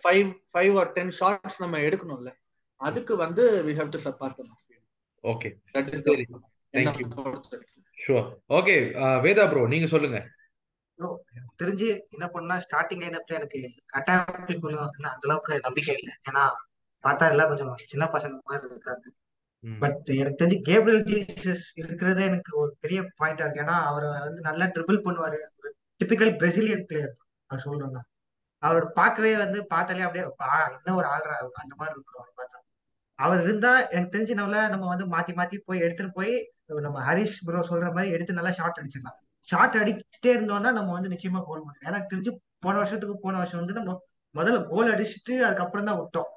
five 0.00 0.30
five 0.52 0.74
or 0.80 0.90
ten 0.92 1.12
shots 1.18 1.60
நம்ம 1.62 1.78
எடுக்கணும்ல. 1.88 2.30
அதுக்கு 2.80 3.14
வந்து 3.24 3.44
we 3.66 3.74
have 3.78 3.94
to 3.94 4.00
surpass 4.06 4.36
the 4.38 4.44
okay 5.24 5.50
that 5.76 5.90
is 5.94 6.06
சரி 6.08 6.26
Thank 6.74 6.96
you. 7.00 7.08
Sure 7.98 8.24
okay 8.58 8.72
Veda 9.24 9.42
bro 9.50 9.60
நீங்க 9.72 9.86
சொல்லுங்க. 9.92 10.18
ப்ரோ 10.98 11.08
எனக்கு 11.34 11.54
தெரிஞ்சு 11.62 11.88
என்ன 12.14 12.26
பண்ணா 12.32 12.54
ஸ்டார்டிங் 12.64 13.02
லைனப்ல 13.04 13.36
எனக்கு 13.40 13.60
அட்டாக்குள்ள 13.98 14.78
அந்த 14.86 15.26
அளவுக்கு 15.28 15.60
நம்பிக்கை 15.66 15.94
இல்லை. 15.98 16.14
ஏன்னா 16.28 16.42
பார்த்தா 17.04 17.28
எல்லாம் 17.34 17.50
கொஞ்சம் 17.50 17.70
சின்ன 17.92 18.08
பசங்க 18.14 18.40
மாதிரி 18.50 18.66
இருக்காங்க. 18.72 19.04
பட் 19.64 20.10
எனக்கு 20.20 20.40
தெரிஞ்சு 20.40 20.58
கேப்ரியல் 20.70 21.06
ஜீசஸ் 21.10 21.64
இருக்கிறது 21.82 22.22
எனக்கு 22.30 22.52
ஒரு 22.62 22.72
பெரிய 22.84 23.00
பாயிண்டா 23.20 23.44
இருக்கு. 23.46 23.64
ஏன்னா 23.66 23.76
அவர் 23.90 24.06
வந்து 24.26 24.42
நல்லா 24.48 24.66
ட்ரிபிள் 24.74 25.00
பண்ணுவாரு. 25.06 25.38
டிபிக்கல் 26.00 26.34
பிரசிலியன் 26.42 26.86
பிளேயர் 26.90 27.14
அவர் 27.50 27.64
சொல்லணும்னா 27.66 28.02
அவர் 28.62 28.86
பார்க்கவே 28.98 29.32
வந்து 29.44 29.60
பார்த்தாலே 29.74 30.06
அப்படியே 30.08 30.26
இன்னும் 30.76 31.00
ஒரு 31.00 31.08
ஆள்ரா 31.14 31.38
அந்த 31.62 31.74
மாதிரி 31.80 31.94
இருக்கும். 31.96 32.20
அவர் 32.22 32.36
பார்த்தா. 32.40 32.58
அவர் 33.18 33.40
இருந்தா 33.46 33.72
எனக்கு 33.92 34.12
தெரிஞ்சு 34.14 34.34
நம்மள 34.38 34.60
நம்ம 34.72 34.86
வந்து 34.92 35.04
மாத்தி 35.14 35.32
மாத்தி 35.40 35.56
போய் 35.68 35.84
எடுத்துட்டு 35.86 36.16
போய் 36.18 36.32
நம்ம 36.86 36.98
ஹரிஷ் 37.08 37.36
ப்ரோ 37.46 37.60
சொல்ற 37.70 37.88
மாதிரி 37.96 38.14
எடுத்து 38.16 38.38
நல்லா 38.38 38.52
ஷார்ட் 38.58 38.78
அடிச்சிடலாம். 38.80 39.18
ஷார்ட் 39.48 39.76
அடிச்சுட்டே 39.80 40.30
இருந்தோம்னா 40.36 40.70
நம்ம 40.78 40.90
வந்து 40.96 41.12
நிச்சயமா 41.14 41.40
கோல் 41.48 41.62
முடியும் 41.64 41.88
எனக்கு 41.90 42.10
தெரிஞ்சு 42.12 42.32
போன 42.64 42.74
வருஷத்துக்கு 42.80 43.16
போன 43.24 43.34
வருஷம் 43.40 43.60
வந்து 43.62 43.76
நம்ம 43.78 43.92
முதல்ல 44.34 44.60
கோல் 44.72 44.92
அடிச்சுட்டு 44.94 45.34
அதுக்கப்புறம் 45.46 45.88
தான் 45.90 45.98
விட்டோம். 46.00 46.30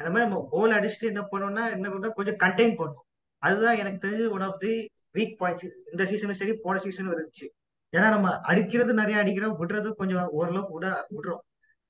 அந்த 0.00 0.08
மாதிரி 0.12 0.26
நம்ம 0.26 0.40
கோல் 0.54 0.74
அடிச்சுட்டு 0.78 1.10
என்ன 1.12 1.22
பண்ணோம்னா 1.32 1.64
என்ன 1.76 1.86
பண்ணோம் 1.92 2.16
கொஞ்சம் 2.18 2.40
கண்டெயின் 2.44 2.76
பண்ணும். 2.80 3.04
அதுதான் 3.42 3.78
எனக்கு 3.82 4.00
தெரிஞ்சு 4.06 4.26
one 4.36 4.46
of 4.48 4.60
the 4.64 4.72
weak 5.16 5.36
points 5.42 5.68
இந்த 5.92 6.04
சீசனும் 6.10 6.40
சரி 6.40 6.54
போன 6.64 6.80
சீசனும் 6.86 7.14
இருந்துச்சு. 7.14 7.46
ஏன்னா 7.92 8.08
நம்ம 8.16 8.30
அடிக்கிறது 8.50 8.92
நிறைய 9.02 9.18
அடிக்கிறோம் 9.22 9.56
விடுறது 9.60 9.90
கொஞ்சம் 10.00 10.26
ஓரளவுக்கு 10.38 10.74
விட 10.78 10.88
விடுறோம். 11.16 11.42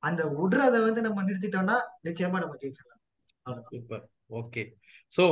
அந்த 0.02 0.23
விடுறத 0.38 0.76
வந்து 0.87 1.00
நம்ம 1.06 1.25
நிறுத்திட்டோம்னா 1.28 1.78
நிச்சயமா 2.08 2.40
நம்ம 2.44 2.56
ஜெயிச்சிடலாம். 2.62 3.02
அவ்வளவுதான். 3.47 4.06
Okay 4.30 4.62
so 5.14 5.25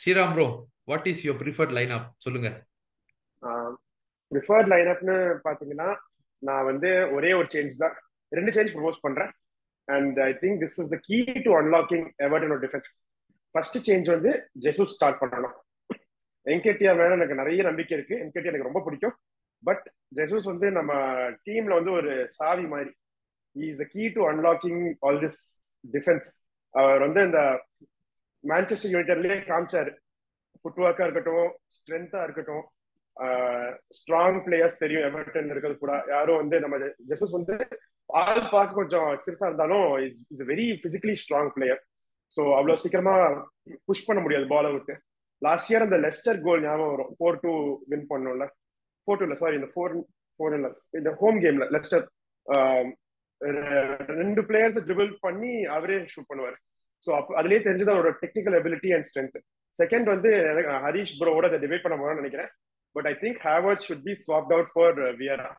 Sriram 0.00 0.34
bro 0.36 0.46
what 0.90 1.06
is 1.10 1.22
your 1.26 1.40
preferred 1.42 1.74
line 1.78 1.92
up 1.96 2.08
சொல்லுங்க 2.24 2.48
ப்ரிஃபர்ட் 4.32 4.68
லைனப்னு 4.72 5.16
பாத்தீங்கன்னா 5.46 5.88
நான் 6.42 6.68
வந்து 6.68 6.90
ஒரே 7.16 7.30
ஒரு 7.38 7.48
சேஞ்ச் 7.54 7.82
தான். 7.82 7.94
ரெண்டு 8.32 8.52
சேஞ்ச் 8.56 8.72
ப்ரொபோஸ் 8.76 9.04
பண்றேன். 9.06 9.30
And 9.88 10.16
I 10.28 10.30
think 10.42 10.58
this 10.64 10.78
is 10.82 10.90
the 10.94 10.96
key 11.08 11.18
to 11.46 11.50
unlocking 11.60 12.06
எவர்டனோட 12.26 12.60
defence 12.64 12.88
first 13.54 13.78
change 13.88 14.08
வந்து 14.14 14.30
ஜெசூஸ் 14.64 14.94
ஸ்டார்ட் 14.96 15.20
பண்ணணும். 15.22 15.54
என்கேடிஆர் 16.46 16.98
மேல 17.00 17.16
எனக்கு 17.18 17.40
நிறைய 17.42 17.60
நம்பிக்கை 17.68 17.94
இருக்கு. 17.98 18.16
என்கேடி 18.24 18.50
எனக்கு 18.50 18.68
ரொம்ப 18.70 18.82
பிடிக்கும். 18.86 19.14
பட் 19.62 19.84
ஜெசூஸ் 20.18 20.48
வந்து 20.52 20.66
நம்ம 20.78 20.92
டீம்ல 21.46 21.76
வந்து 21.78 21.92
ஒரு 21.98 22.12
சாவி 22.38 22.66
மாதிரி. 22.72 22.90
Is 23.56 23.80
the 23.82 23.86
key 23.94 24.04
to 24.16 24.22
unlocking 24.30 24.82
all 25.06 25.20
this 25.24 25.40
defence 25.94 26.30
அவர் 26.74 27.00
வந்து 27.06 27.20
இந்த 27.28 27.40
மான்செஸ்டர் 28.50 28.92
யுனைடெட்லயே 28.94 29.36
காமிச்சாரு. 29.50 29.92
ஃபுட்ஒர்க்கா 30.60 31.04
இருக்கட்டும் 31.06 31.48
ஸ்ட்ரென்த்தா 31.76 32.20
இருக்கட்டும் 32.26 32.64
ஸ்ட்ராங் 33.96 34.38
பிளேயர்ஸ் 34.46 34.80
தெரியும் 34.82 35.04
எவர்டன் 35.08 35.50
இருக்கிறது 35.52 35.76
கூட. 35.82 35.92
யாரும் 36.14 36.40
வந்து 36.42 36.56
நம்ம 36.64 36.76
ஜெசஸ் 37.10 37.36
வந்து 37.38 37.56
ஆள் 38.10 38.40
பார்க்க 38.54 38.78
கொஞ்சம் 38.80 39.10
சிறுசா 39.24 39.46
இருந்தாலும் 39.50 39.86
is 40.06 40.22
is 40.34 40.44
very 40.52 40.66
physically 40.84 41.14
strong 41.22 41.52
player 41.56 41.80
so 42.32 42.42
அவ்வளவு 42.58 42.80
சீக்கிரமா 42.82 43.14
புஷ் 43.88 44.06
பண்ண 44.08 44.20
முடியாது 44.24 44.46
பால் 44.52 44.68
அவுட்டு 44.70 44.94
லாஸ்ட் 45.42 45.70
இயர் 45.70 45.86
அந்த 45.86 45.96
லெஸ்டர் 46.04 46.38
கோல் 46.46 46.64
ஞாபகம் 46.66 46.92
வரும். 46.94 47.12
ஃபோர் 47.18 47.40
டூ 47.44 47.52
வின் 47.92 48.06
பண்ணோம்ல. 48.12 48.46
ஃபோர் 49.04 49.18
டூ 49.20 49.26
இல்ல 49.28 49.36
சாரி 49.42 49.56
இந்த 49.60 49.70
ஃபோர் 49.74 49.94
ஃபோர் 50.40 50.54
இல்ல. 50.58 50.68
இந்த 51.00 51.10
ஹோம் 51.20 51.38
கேம்ல 51.44 51.66
லெஸ்டர் 51.74 52.04
ரெண்டு 54.20 54.42
பிளேயர்ஸ் 54.48 54.84
ட்ரிபிள் 54.86 55.10
பண்ணி 55.26 55.52
அவரே 55.76 55.98
ஷூட் 56.12 56.30
பண்ணுவார். 56.30 56.56
ஸோ 57.04 57.10
அப்போ 57.18 57.32
அதுலேயே 57.40 57.60
தெரிஞ்சது 57.66 57.94
அவரோட 57.94 58.12
technical 58.22 58.56
ability 58.60 58.90
and 58.96 59.08
strength 59.10 59.38
second 59.78 60.08
வந்து 60.14 60.30
ஹரீஷ் 60.56 60.84
ஹரிஷ் 60.86 61.16
ப்ரோவோட 61.20 61.44
அதை 61.50 61.58
டிபேட் 61.64 61.84
பண்ண 61.84 61.96
போறோம்னு 62.00 62.22
நினைக்கிறேன். 62.22 62.50
But 62.96 63.08
I 63.10 63.14
think 63.22 63.40
Havertz 63.48 63.84
should 63.86 64.04
be 64.08 64.14
swapped 64.24 64.54
out 64.56 64.70
for 64.74 65.00
Vieira 65.20 65.50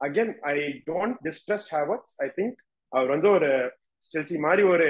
again 0.00 0.32
I 0.54 0.56
don't 0.90 1.18
distrust 1.26 1.70
Havertz 1.76 2.14
I 2.26 2.28
think 2.38 2.56
அவர் 2.92 3.10
வந்து 3.14 3.28
ஒரு 3.36 3.50
செல்சி 4.10 4.36
மாதிரி 4.46 4.62
ஒரு 4.72 4.86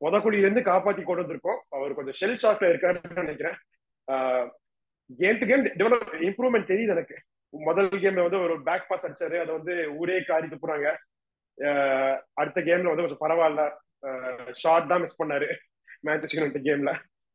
உதக்குழியில 0.00 0.46
இருந்து 0.46 0.62
காப்பாத்தி 0.70 1.02
கொண்டு 1.02 1.22
வந்திருக்கோம். 1.22 1.60
அவர் 1.76 1.96
கொஞ்சம் 1.98 2.16
ஷெல் 2.20 2.40
ஷாக்ல 2.42 2.70
இருக்காருன்னு 2.72 3.24
நினைக்கிறேன். 3.24 3.58
Game 5.20 5.38
to 5.40 5.46
game 5.50 5.62
develop 5.80 6.10
improvement 6.28 6.70
தெரியுது 6.72 6.94
எனக்கு. 6.96 7.16
முதல் 7.52 7.88
கேம்ல 8.02 8.24
வந்து 8.26 8.40
ஒரு 8.46 8.54
பேக் 8.68 8.88
பாஸ் 8.90 9.06
அடிச்சாரு. 9.06 9.36
அதை 9.42 9.50
வந்து 9.58 9.74
ஊரே 10.00 10.16
காரி 10.30 10.46
துப்புறாங்க 10.52 10.88
அடுத்த 12.40 12.58
கேம்ல 12.68 12.90
வந்து 12.92 13.04
கொஞ்சம் 13.04 13.24
பரவாயில்ல. 13.24 13.64
ஷார்ட் 14.62 14.90
தான் 14.92 15.02
மிஸ் 15.04 15.18
பண்ணாரு 15.20 15.48
மேன்செஸ்டர் 16.08 16.38
யுனைடெட் 16.40 16.66
கேம்ல 16.68 16.92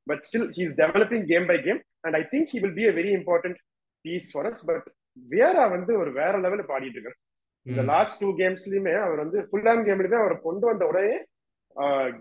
but 0.08 0.22
still 0.28 0.50
he's 0.58 0.76
developing 0.82 1.26
game 1.32 1.48
by 1.52 1.58
game 1.68 1.80
and 2.06 2.18
I 2.20 2.24
think 2.34 2.52
he 2.54 2.60
will 2.64 2.78
be 2.80 2.86
a 2.92 2.94
very 3.00 3.14
important 3.20 3.60
piece 4.06 4.28
for 4.34 4.48
us 4.52 4.64
but 4.70 4.88
Vieira 5.34 5.64
வந்து 5.76 5.92
ஒரு 6.02 6.12
வேற 6.20 6.34
லெவலில் 6.44 6.70
பாடிட்டு 6.72 6.98
இருக்காரு. 6.98 7.18
இந்த 7.66 7.82
லாஸ்ட் 7.92 8.20
டூ 8.22 8.28
கேம்ஸ்லயுமே 8.42 8.94
அவர் 9.06 9.22
வந்து 9.24 9.40
ஃபுல் 9.48 9.70
ஆம் 9.72 9.86
கேம்லயுமே 9.88 10.20
அவரை 10.20 10.36
கொண்டு 10.46 10.66
வந்த 10.70 10.84
உடனே 10.92 11.16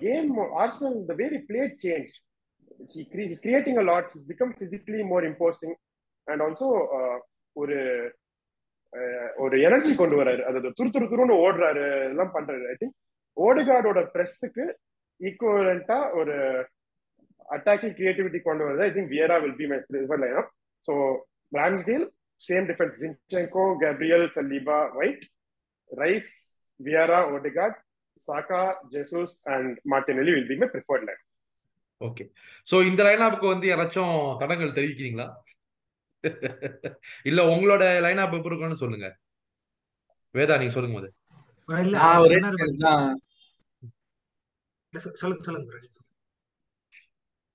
game 0.04 0.30
Arsenal 0.62 0.96
the 1.11 1.14
very 1.20 1.38
played 1.48 1.76
change 1.85 2.12
his 3.28 3.42
creating 3.44 3.80
a 3.82 3.87
lot 3.90 4.09
his 4.14 4.28
become 4.30 4.54
physically 4.61 5.02
more 5.12 5.26
imposing 5.30 5.76
and 6.26 6.42
also 6.46 6.68
ஒரு 7.56 7.76
ஒரு 9.44 9.56
எனர்ஜி 9.68 9.92
கொண்டு 9.94 10.16
வராரு 10.20 10.42
அது 10.48 10.72
துரு 10.78 10.90
துரு 10.94 11.06
துருன்னு 11.12 11.40
ஓடுறாரு 11.44 11.82
எல்லாம் 12.11 12.35
பண்றாரு. 12.37 12.64
ஐ 12.72 12.74
திங்க் 12.80 12.96
ஓடுகார்டோட 13.37 14.01
ப்ரெஸ்ஸுக்கு 14.14 14.64
ஈக்குவலண்டா 15.20 15.99
ஒரு 16.18 16.37
அட்டாக்கிங் 17.49 17.96
கிரியேட்டிவிட்டி 17.99 18.40
கொண்டு 18.40 18.64
வருது 18.66 18.85
I 18.87 18.92
think 18.94 19.12
Vieira 19.14 19.37
will 19.42 19.59
be 19.59 19.66
my 19.66 19.79
prefer 19.88 20.22
line 20.22 20.38
up 20.40 20.51
so 20.85 20.94
Ramsdale 21.53 22.07
same 22.42 22.66
defence 22.70 22.99
Zinchenko 23.03 23.64
Gabriel 23.83 24.27
Saliba 24.37 24.79
White 24.99 25.25
Rice 25.90 26.33
Vieira 26.81 27.20
Odegaard 27.33 27.79
Saka 28.20 28.62
Jesus 28.92 29.37
and 29.55 29.72
Martinelli 29.92 30.33
will 30.37 30.49
be 30.49 30.57
my 30.57 30.68
preferred 30.75 31.07
line 31.09 31.22
okay 32.01 32.25
so 32.68 32.77
இந்த 32.88 33.01
லைனாப்புக்கு 33.07 33.46
வந்து 33.53 33.66
யாராச்சும் 33.68 34.14
தடங்கள் 34.40 34.77
தெரிவிக்கிறீங்களா? 34.79 35.27
இல்ல 37.29 37.40
உங்களோட 37.51 37.83
லைனாப் 38.05 38.35
எப்படி 38.35 38.51
இருக்குன்னு 38.51 38.81
சொல்லுங்க. 38.81 39.07
வேதா 40.35 40.55
நீங்க 40.57 40.75
சொல்லுங்க 40.75 40.96
போது 40.99 41.09
இல்ல 41.68 41.94
நான் 41.96 42.09
அவர் 42.11 42.25
ஒரே 42.25 42.37
சொன்னாரு 42.37 42.59
change 42.61 42.75
பாத்தீங்களா? 42.75 42.87
தான் 42.87 43.05
இல்ல, 43.07 43.12
சொ- 43.12 43.22
சொல்லுங்க 45.22 45.42
சொல்லுங்க. 45.48 45.80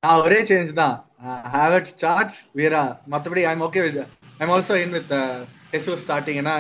நான் 0.04 0.22
ஒரே 0.26 0.40
சேஞ்ச் 0.50 0.72
தான். 0.82 0.96
ஹேவர்ட் 1.56 1.90
ஸ்டார்ட்ஸ் 1.94 2.40
வீரா 2.60 2.84
மற்றபடி 3.14 3.42
I'm 3.50 3.64
okay 3.68 3.82
with 3.86 4.00
I'm 4.42 4.54
also 4.56 4.76
in 4.84 4.96
with 4.98 5.14
Jesus 5.78 6.04
starting 6.06 6.40
ஏன்னா 6.42 6.56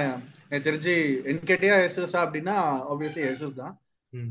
எனக்கு 0.49 0.67
தெரிஞ்சு 0.69 0.93
என்கிட்டயா 1.31 1.75
எஸ்யூஸா 1.87 2.19
அப்படின்னா 2.25 2.55
ஆப்வியஸ்லி 2.91 3.23
எஸ்யூஸ் 3.31 3.59
தான். 3.61 3.73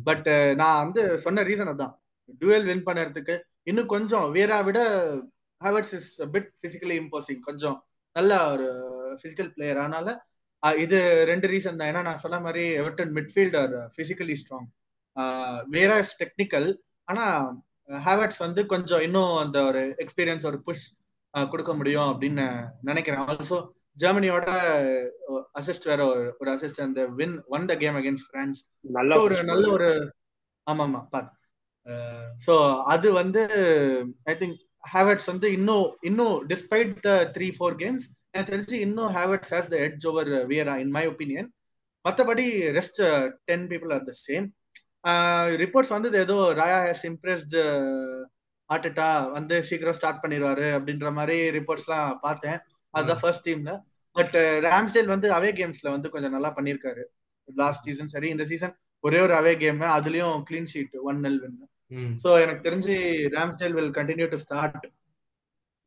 பட் 0.08 0.28
நான் 0.60 0.80
வந்து 0.82 1.02
சொன்ன 1.24 1.44
ரீசன் 1.50 1.72
அதான். 1.72 1.94
டுவெல் 2.40 2.66
வின் 2.70 2.86
பண்ணறதுக்கு 2.88 3.34
இன்னும் 3.70 3.92
கொஞ்சம் 3.94 4.26
வீரா 4.36 4.58
விட 4.68 4.80
Havertz 5.60 5.94
is 5.98 6.10
bit 6.34 6.50
physically 6.64 6.96
imposing 7.02 7.40
கொஞ்சம் 7.48 7.78
நல்ல 8.16 8.32
ஒரு 8.52 8.68
பிசிக்கல் 9.22 9.50
பிளேயர் 9.54 9.80
அதனால 9.84 10.08
இது 10.84 10.98
ரெண்டு 11.30 11.46
ரீசன் 11.54 11.78
தான். 11.78 11.90
ஏன்னா 11.90 12.02
நான் 12.08 12.22
சொன்ன 12.24 12.38
மாதிரி 12.46 12.64
Everton 12.80 13.12
midfielder 13.18 13.74
physically 13.98 14.36
strong 14.40 14.68
is 16.00 16.14
technical 16.20 16.68
ஆனா 17.08 17.24
ஹேவர்ட்ஸ் 17.88 18.38
வந்து 18.38 18.66
கொஞ்சம் 18.66 19.00
இன்னும் 19.00 19.34
அந்த 19.36 19.58
ஒரு 19.64 19.82
எக்ஸ்பீரியன்ஸ் 19.98 20.46
ஒரு 20.46 20.58
புஷ் 20.62 20.84
கொடுக்க 21.34 21.72
முடியும் 21.74 22.08
அப்படின்னு 22.12 22.44
நினைக்கிறேன். 22.82 23.24
ஆல்சோ 23.26 23.58
ஜெர்மனியோட 23.98 24.46
அசிஸ்ட் 25.54 25.84
வேற 25.84 26.00
ஒரு 26.40 26.50
அசிஸ்ட் 26.50 26.80
அந்த 26.80 27.06
win 27.10 27.36
on 27.48 27.66
the 27.66 27.76
game 27.76 27.96
against 27.96 28.30
France 28.30 28.60
நல்ல 28.90 29.20
ஒரு 29.20 29.36
நல்ல 29.42 29.64
ஒரு 29.70 29.88
ஆமா 30.66 30.84
ஆமா 30.84 31.00
பாத்து 31.10 31.36
சோ 32.46 32.54
அது 32.84 33.12
வந்து 33.12 33.42
ஐ 34.24 34.34
திங்க் 34.34 34.58
ஹேவர்ட்ஸ் 34.84 35.26
வந்து 35.26 35.52
இன்னும் 35.52 35.96
இன்னும் 36.00 36.36
despite 36.46 36.92
the 37.00 37.10
three 37.32 37.48
four 37.56 37.76
games 37.76 38.06
எனக்கு 38.32 38.52
தெரிஞ்சு 38.52 38.76
இன்னும் 38.78 39.12
Havertz 39.12 39.52
has 39.54 39.70
the 39.70 39.78
edge 39.78 40.06
over 40.06 40.30
Vieira 40.46 40.76
in 40.76 40.90
my 40.90 41.04
opinion 41.06 41.48
மற்றபடி 42.04 42.46
rest 42.72 43.00
ten 43.44 43.66
people 43.68 43.92
are 43.92 44.04
the 44.04 44.14
same 44.28 44.46
reports 45.62 45.94
வந்து 45.96 46.08
ஏதோ 46.24 46.36
ராயா 46.60 46.80
ஹேஸ் 46.86 47.06
இம்ப்ரெஸ்ட் 47.10 47.54
ஆர்டெட்டா 48.70 49.06
வந்து 49.36 49.54
சீக்கிரம் 49.68 49.96
ஸ்டார்ட் 49.98 50.22
பண்ணிடுவாரு 50.24 50.66
அப்படின்ற 50.76 51.08
மாதிரி 51.18 51.36
ரிப்போர்ட்ஸ்லாம் 51.58 52.10
பார்த்தேன். 52.26 52.58
அதுதான் 52.94 53.20
ஃபர்ஸ்ட் 53.22 53.46
டீம்ல 53.48 53.72
பட் 54.16 54.36
ராம்ஸ்டேல் 54.66 55.10
வந்து 55.14 55.28
அவே 55.38 55.50
கேம்ஸ்ல 55.58 55.88
வந்து 55.96 56.08
கொஞ்சம் 56.14 56.34
நல்லா 56.36 56.50
பண்ணியிருக்காரு. 56.56 57.02
லாஸ்ட் 57.48 57.86
சீசன் 57.88 58.12
சரி 58.14 58.28
இந்த 58.34 58.44
சீசன் 58.50 58.74
ஒரே 59.04 59.18
ஒரு 59.26 59.34
அவே 59.40 59.52
கேம் 59.62 59.82
அதுலயும் 59.96 60.38
clean 60.48 60.70
sheet 60.72 60.96
one 61.10 61.20
nil 61.26 61.40
win 61.42 61.58
so 62.22 62.30
எனக்கு 62.44 62.64
தெரிஞ்சு 62.66 62.94
Ramsdale 63.36 63.76
will 63.76 63.94
continue 63.98 64.26
to 64.32 64.38
start 64.44 64.84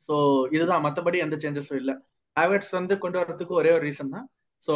so 0.10 0.16
இதுதான். 0.56 0.84
மற்றபடி 0.86 1.18
எந்த 1.26 1.36
சேஞ்சஸும் 1.44 1.80
இல்லை. 1.82 1.94
ஹேவர்ட்ஸ் 2.38 2.74
வந்து 2.78 2.94
கொண்டு 3.04 3.18
வரதுக்கு 3.22 3.54
ஒரே 3.60 3.72
ஒரு 3.76 3.84
ரீசன் 3.90 4.14
தான் 4.16 4.26
ஸோ 4.68 4.74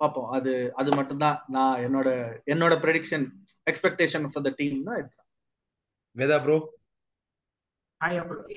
பார்ப்போம் 0.00 0.30
அது 0.36 0.52
அது 0.80 0.90
மட்டும்தான் 0.96 1.36
நான் 1.48 1.82
என்னோட 1.86 2.08
என்னோட 2.54 2.74
prediction 2.84 3.24
expectation 3.66 4.26
for 4.32 4.46
the 4.46 4.52
team 4.58 4.80
தான் 4.88 4.98
இதுதான் 5.02 5.28
வேதா 6.16 6.38
ப்ரோ. 6.44 6.56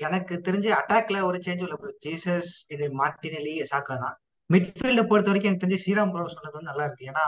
எனக்கு 0.06 0.34
தெரிஞ்சு 0.46 0.70
அட்டாக்ல 0.78 1.18
ஒரு 1.28 1.38
சேஞ்ச் 1.46 1.62
இல்ல 1.66 1.76
ப்ரோ 1.80 1.92
ஜீசஸ் 2.06 2.50
இது 2.74 2.86
மார்டினெலி 3.00 3.54
சாக்கா 3.70 3.94
தான். 4.04 4.16
மிட்ஃபீல்ட 4.50 5.02
பொறுத்த 5.10 5.30
வரைக்கும் 5.30 5.50
எனக்கு 5.50 5.64
தெரிஞ்சு 5.64 5.82
ஸ்ரீராம் 5.82 6.12
ப்ரோ 6.14 6.26
சொன்னது 6.34 6.56
வந்து 6.56 6.70
நல்லா 6.70 6.86
இருக்கு. 6.86 7.08
ஏன்னா 7.12 7.24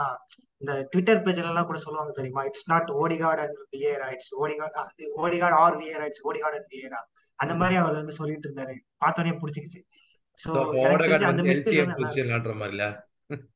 இந்த 0.61 0.73
ட்விட்டர் 0.91 1.23
பேஜ்ல 1.25 1.51
எல்லாம் 1.51 1.69
கூட 1.69 1.79
சொல்லுவாங்க 1.85 2.13
தெரியுமா? 2.19 2.43
It's 2.49 2.69
not 2.73 2.89
Odegaard 3.03 3.41
and 3.45 3.57
Vieira 3.73 4.07
it's 4.15 4.33
Odegaard 4.41 4.77
Odegaard 5.23 5.57
or 5.63 5.77
Vieira 5.81 6.05
it's 6.11 6.25
Odegaard 6.29 6.57
and 6.59 6.69
Vieira 6.75 6.99
அந்த 7.39 7.53
மாதிரி 7.61 7.77
அவர் 7.81 7.99
வந்து 8.01 8.17
சொல்லிட்டு 8.19 8.47
இருந்தாரு. 8.49 8.75
பார்த்தோன்னே 9.03 9.33
பிடிச்சிக்கிச்சு. 9.41 9.81
சோ 10.39 10.51
அந்த 11.31 11.43
மிட்ஃபீல்ட் 11.49 11.81
நல்லா 11.83 11.97
பொசிஷன் 12.01 12.35
ஆடுற 12.37 12.53
மாதிரில 12.61 12.85
இருக்கு 12.85 13.49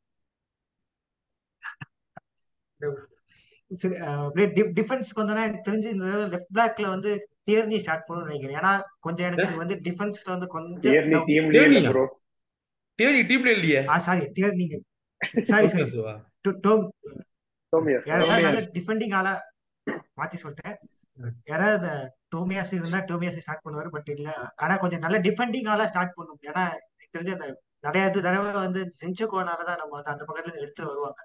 சரி 3.72 3.96
அப்படியே 4.26 4.48
டிஃபென்ஸ்க்கு 4.78 5.22
வந்தோன்னா 5.22 5.46
எனக்கு 5.48 5.68
தெரிஞ்சு 5.70 5.90
இந்த 5.96 6.06
லெஃப்ட் 6.34 6.54
பேக்ல 6.58 6.88
வந்து 6.96 7.12
டியர்னி 7.48 7.78
ஸ்டார்ட் 7.84 8.06
பண்ணணும்னு 8.08 8.30
நினைக்கிறேன். 8.30 8.60
ஏன்னா 8.62 8.72
கொஞ்சம் 9.06 9.28
எனக்கு 9.30 9.62
வந்து 9.64 9.76
டிஃபென்ஸ்ல 9.88 10.30
வந்து 10.36 10.48
கொஞ்சம் 10.56 10.82
டியர்னி 10.86 11.18
டீம்ல 11.30 11.64
இல்லையே? 11.68 11.92
ஆ 13.94 13.98
sorry 14.08 14.24
sorry 15.52 15.68
sorry 15.70 15.84
Tom. 16.66 16.84
Tomiyasu. 17.74 18.08
யாராவது 18.12 18.32
நல்ல 18.32 18.50
டோமியாஸ். 18.50 18.70
டிஃபெண்டிங் 18.78 19.16
ஆளா? 19.20 19.34
மாத்தி 20.20 20.38
சொல்லிட்டேன். 20.44 20.76
யாராவது 21.52 21.92
டோமியாஸ் 22.36 22.74
இருந்தா 22.78 23.00
டோமியாஸ் 23.12 23.40
ஸ்டார்ட் 23.46 23.64
பண்ணுவாரு 23.66 23.90
பட் 23.96 24.10
இல்ல. 24.16 24.30
ஆனா 24.56 24.74
கொஞ்சம் 24.84 25.04
நல்ல 25.06 25.18
டிஃபெண்டிங் 25.20 25.70
ஆளா 25.74 25.88
ஸ்டார்ட் 25.92 26.16
பண்ணும் 26.16 26.40
ஏன்னா 26.50 26.64
எனக்கு 26.96 27.16
தெரிஞ்ச 27.18 27.32
அந்த 27.38 27.48
நிறைய 27.88 28.06
தடவை 28.10 28.52
வந்து 28.66 28.82
செஞ்சோகோனால 29.02 29.66
தான் 29.70 29.82
நம்ம 29.82 29.94
வந்து 30.00 30.14
அந்த 30.14 30.24
பக்கத்துல 30.28 30.50
இருந்து 30.50 30.64
எடுத்துட்டு 30.66 30.92
வருவாங்க. 30.92 31.20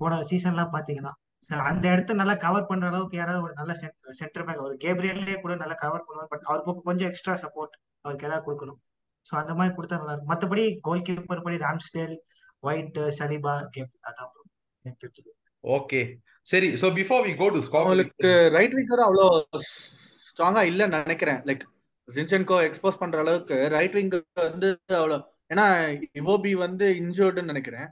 போன 0.00 0.22
சீசன்லாம் 0.32 0.74
பாத்தீங்கன்னா 0.78 1.14
So, 1.50 1.54
அந்த 1.70 1.84
இடத்த 1.92 2.12
நல்லா 2.18 2.34
கவர் 2.42 2.66
பண்ற 2.68 2.84
அளவுக்கு 2.90 3.16
யாராவது 3.18 3.40
ஒரு 3.46 3.54
நல்ல 3.58 3.72
சென்டர் 4.18 4.44
பேக் 4.48 4.62
ஒரு 4.66 4.74
கேப்ரியல்லே 4.84 5.34
கூட 5.42 5.54
நல்லா 5.62 5.74
கவர் 5.82 6.04
பண்ணுவார் 6.06 6.30
பட் 6.30 6.46
அவர் 6.48 6.62
பக்கம் 6.66 6.86
கொஞ்சம் 6.86 7.08
எக்ஸ்ட்ரா 7.10 7.34
சப்போர்ட் 7.42 7.74
அவருக்கு 8.04 8.26
ஏதாவது 8.28 8.44
கொடுக்கணும். 8.46 8.78
ஸோ 9.26 9.32
அந்த 9.40 9.52
மாதிரி 9.58 9.72
கொடுத்தா 9.76 9.98
நல்லா 10.00 10.14
இருக்கும். 10.14 10.30
மற்றபடி 10.32 10.64
கோல் 10.86 11.04
கீப்பர் 11.08 11.42
படி 11.46 11.56
ராம்ஸ்டேல் 11.64 12.14
ஒயிட் 12.62 12.96
சலிபா 13.18 13.54
கேப் 13.74 13.92
அதான் 14.08 14.30
bro. 14.30 14.42
எனக்கு 14.84 15.02
தெரிஞ்சது. 15.02 15.30
ஓகே 15.64 16.00
சரி 16.48 16.70
so 16.82 16.88
before 17.00 17.22
we 17.28 17.34
go 17.42 17.48
to 17.56 17.60
scab 17.66 17.82
அவங்களுக்கு 17.82 18.30
ரைட் 18.56 18.76
விங்கர் 18.78 19.04
அவ்வளோ 19.08 19.26
ஸ்ட்ராங்கா 20.28 20.62
இல்லைன்னு 20.70 21.02
நினைக்கிறேன். 21.04 21.42
லைக் 21.50 21.66
ஜின்சென்கோ 22.08 22.58
எக்ஸ்போஸ் 22.68 23.00
பண்ற 23.02 23.20
அளவுக்கு 23.24 23.58
ரைட் 23.76 23.98
விங் 23.98 24.12
வந்து 24.48 24.70
அவ்வளோ 25.00 25.18
ஏன்னா 25.52 25.66
இவோபி 26.22 26.54
வந்து 26.66 26.88
இன்ஜோர்டுன்னு 27.02 27.52
நினைக்கிறேன். 27.54 27.88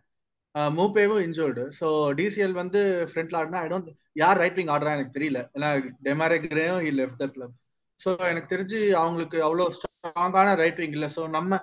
மூப்பேவும் 0.79 1.25
இன்ஜோர்டு 1.27 1.63
ஸோ 1.81 1.89
டிசிஎல் 2.21 2.57
வந்து 2.61 2.81
ஃப்ரண்ட்ல 3.11 3.39
ஆடினா 3.41 3.61
ஐ 3.65 3.69
டோன்ட் 3.73 3.91
யார் 4.23 4.41
ரைட் 4.43 4.59
விங் 4.61 4.73
ஆடுறா 4.75 4.95
எனக்கு 4.97 5.17
தெரியல. 5.19 5.41
ஏன்னா 5.57 5.69
டெமாரேக்ரேயும் 6.09 6.81
he 6.87 6.91
left 7.01 7.23
the 7.23 7.29
club 7.35 7.55
so 8.01 8.11
எனக்கு 8.31 8.53
தெரிஞ்சு 8.55 8.81
அவங்களுக்கு 9.03 9.39
அவ்வளோ 9.47 9.67
ஸ்ட்ராங்கான 9.77 10.55
ரைட் 10.63 10.81
விங் 10.83 10.97
இல்லை. 10.99 11.09
ஸோ 11.17 11.25
நம்ம 11.37 11.61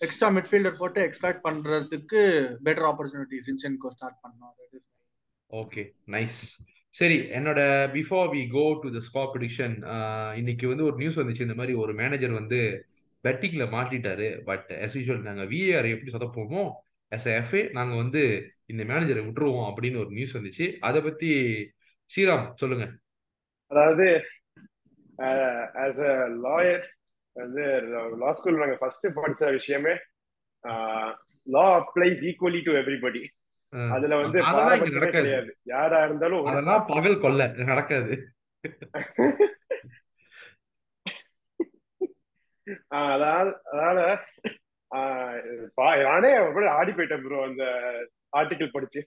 எக்ஸ்ட்ரா 0.00 0.28
மிட்ஃபீல்டர் 0.36 0.80
போட்டு 0.80 1.00
எக்ஸ்பெக்ட் 1.08 1.44
பண்றதுக்கு 1.46 2.20
பெட்டர் 2.66 2.88
ஆப்பர்ச்சுனிட்டி 2.90 3.38
சின்சென்கோ 3.48 3.90
ஸ்டார்ட் 3.96 4.18
பண்ணோம். 4.24 4.54
ஓகே 5.50 5.82
நைஸ் 6.14 6.40
சரி 6.94 7.16
என்னோட 7.38 7.60
before 7.96 8.28
we 8.34 8.42
go 8.54 8.64
to 8.82 8.88
the 8.96 9.00
scope 9.08 9.32
prediction 9.34 9.74
இன்னைக்கு 10.40 10.66
வந்து 10.72 10.86
ஒரு 10.88 10.96
நியூஸ் 11.02 11.18
வந்துச்சு. 11.20 11.46
இந்த 11.46 11.56
மாதிரி 11.60 11.74
ஒரு 11.84 11.92
மேனேஜர் 12.00 12.34
வந்து 12.40 12.58
பெட்டிங்ல 13.24 13.64
மாட்டிட்டாரு. 13.76 14.28
பட் 14.48 14.68
எஸ் 14.84 14.96
யூஷுவல் 14.98 15.26
நாங்க 15.28 15.44
விஏஆர் 15.52 15.90
எப்படி 15.94 16.12
சொதப்போமோ 16.16 16.62
a 17.10 17.18
எஃப்ஏ 17.40 17.70
நாங்க 17.70 17.96
வந்து 17.96 18.22
இந்த 18.66 18.84
மேனேஜரை 18.84 19.22
விட்டுருவோம் 19.26 19.68
அப்படின்னு 19.68 19.98
ஒரு 19.98 20.10
நியூஸ் 20.10 20.36
வந்துச்சு. 20.36 20.78
அதை 20.78 21.00
பத்தி 21.00 21.30
ஸ்ரீராம் 22.10 22.52
சொல்லுங்க. 22.56 22.86
அதாவது 23.66 24.06
ஆஸ் 25.84 26.02
அ 26.08 26.12
லாயர் 26.44 26.84
வந்து 27.32 27.64
லா 28.16 28.32
ஸ்கூல் 28.32 28.56
நாங்க 28.56 28.76
ஃபர்ஸ்ட் 28.76 29.06
படிச்ச 29.16 29.50
விஷயமே 29.50 29.94
law 31.46 31.66
applies 31.78 32.22
equally 32.28 32.60
to 32.62 32.72
everybody 32.72 33.22
அதுல 33.90 34.16
வந்து 34.16 34.42
கிடையாது. 35.10 35.50
யாரா 35.62 36.04
இருந்தாலும் 36.04 36.44
அதெல்லாம் 36.44 36.84
பகல் 36.86 37.20
கொல்ல 37.20 37.46
நடக்காது. 37.46 38.14
அதாவது 42.88 43.50
பா- 43.72 44.16
நானே 46.08 46.30
ஆடி 46.78 46.92
போயிட்டேன் 46.92 47.24
ப்ரோ 47.24 47.38
அந்த 47.48 47.64
ஆர்டிகிள் 48.40 48.74
படிச்சு. 48.76 49.00